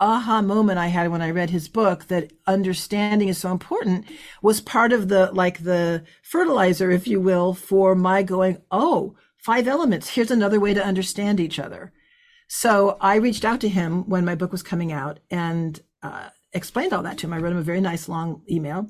[0.00, 4.04] aha moment I had when I read his book that understanding is so important
[4.42, 9.66] was part of the, like the fertilizer, if you will, for my going, oh, five
[9.66, 10.10] elements.
[10.10, 11.92] Here's another way to understand each other.
[12.48, 16.92] So I reached out to him when my book was coming out and uh, explained
[16.92, 17.32] all that to him.
[17.32, 18.88] I wrote him a very nice long email.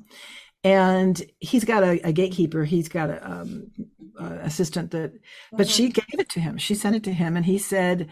[0.63, 2.63] And he's got a, a gatekeeper.
[2.63, 3.71] He's got a um,
[4.19, 5.13] uh, assistant that,
[5.51, 6.57] but she gave it to him.
[6.57, 8.09] She sent it to him, and he said,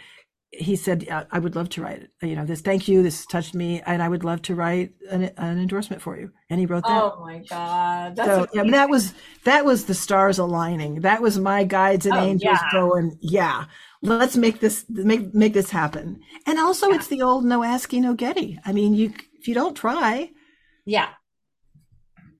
[0.52, 2.12] he said, I would love to write it.
[2.22, 3.02] You know, this, thank you.
[3.02, 3.82] This touched me.
[3.88, 6.32] And I would love to write an, an endorsement for you.
[6.48, 7.04] And he wrote that.
[7.04, 8.16] Oh my God.
[8.16, 9.16] That's so, yeah, that was,
[9.46, 11.02] that was the stars aligning.
[11.02, 12.72] That was my guides and oh, angels yeah.
[12.72, 13.66] going, yeah,
[14.04, 16.20] let's make this, make, make this happen.
[16.46, 16.96] And also yeah.
[16.96, 18.60] it's the old no asking, no getting.
[18.66, 20.30] I mean, you, if you don't try.
[20.86, 21.10] Yeah.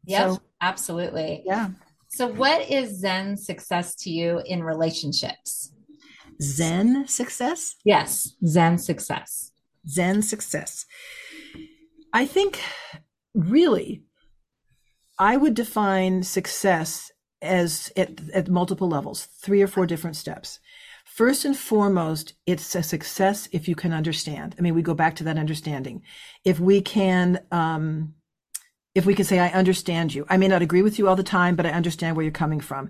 [0.06, 1.42] Yes, so, absolutely.
[1.46, 1.70] Yeah.
[2.10, 5.72] So what is Zen success to you in relationships?
[6.42, 7.76] Zen success?
[7.84, 9.52] Yes, Zen success.
[9.88, 10.86] Zen success.
[12.12, 12.60] I think
[13.34, 14.04] really
[15.18, 17.12] I would define success
[17.42, 20.60] as at, at multiple levels, three or four different steps.
[21.06, 24.56] First and foremost, it's a success if you can understand.
[24.58, 26.02] I mean, we go back to that understanding.
[26.44, 28.16] If we can, um,
[28.96, 30.26] if we can say, I understand you.
[30.30, 32.60] I may not agree with you all the time, but I understand where you're coming
[32.60, 32.90] from.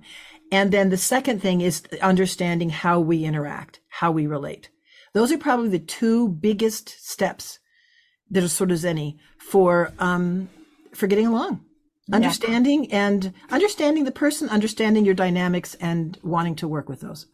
[0.51, 4.69] And then the second thing is understanding how we interact, how we relate.
[5.13, 7.59] Those are probably the two biggest steps
[8.31, 10.49] that are sort of zenny for um,
[10.93, 11.65] for getting along.
[12.11, 17.27] Understanding and understanding the person, understanding your dynamics, and wanting to work with those.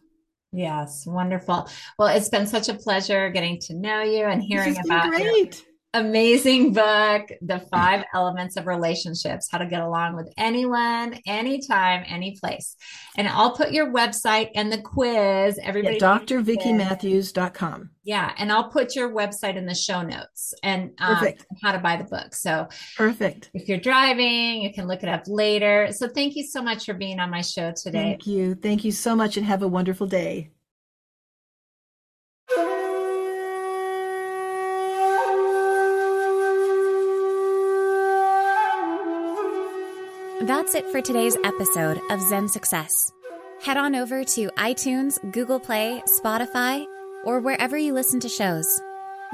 [0.52, 1.68] Yes, wonderful.
[1.98, 5.64] Well, it's been such a pleasure getting to know you and hearing about great
[5.94, 12.36] amazing book, The Five Elements of Relationships How to Get Along with Anyone, Anytime, Any
[12.38, 12.76] Place.
[13.16, 15.58] And I'll put your website and the quiz.
[15.62, 17.90] Everybody, yeah, drvickimatthews.com.
[18.04, 18.32] Yeah.
[18.38, 21.26] And I'll put your website in the show notes and um,
[21.62, 22.34] how to buy the book.
[22.34, 23.50] So perfect.
[23.52, 25.88] If you're driving, you can look it up later.
[25.92, 27.98] So thank you so much for being on my show today.
[27.98, 28.54] Thank you.
[28.54, 30.50] Thank you so much and have a wonderful day.
[40.50, 43.12] That's it for today's episode of Zen Success.
[43.62, 46.84] Head on over to iTunes, Google Play, Spotify,
[47.24, 48.80] or wherever you listen to shows.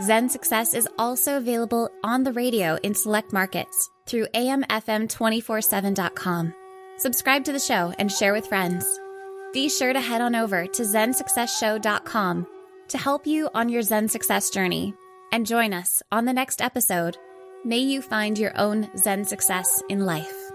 [0.02, 6.54] Zen Success is also available on the radio in select markets through amfm247.com.
[6.98, 8.84] Subscribe to the show and share with friends.
[9.54, 12.46] Be sure to head on over to zensuccessshow.com
[12.88, 14.92] to help you on your Zen success journey
[15.32, 17.16] and join us on the next episode.
[17.64, 20.45] May you find your own Zen success in life.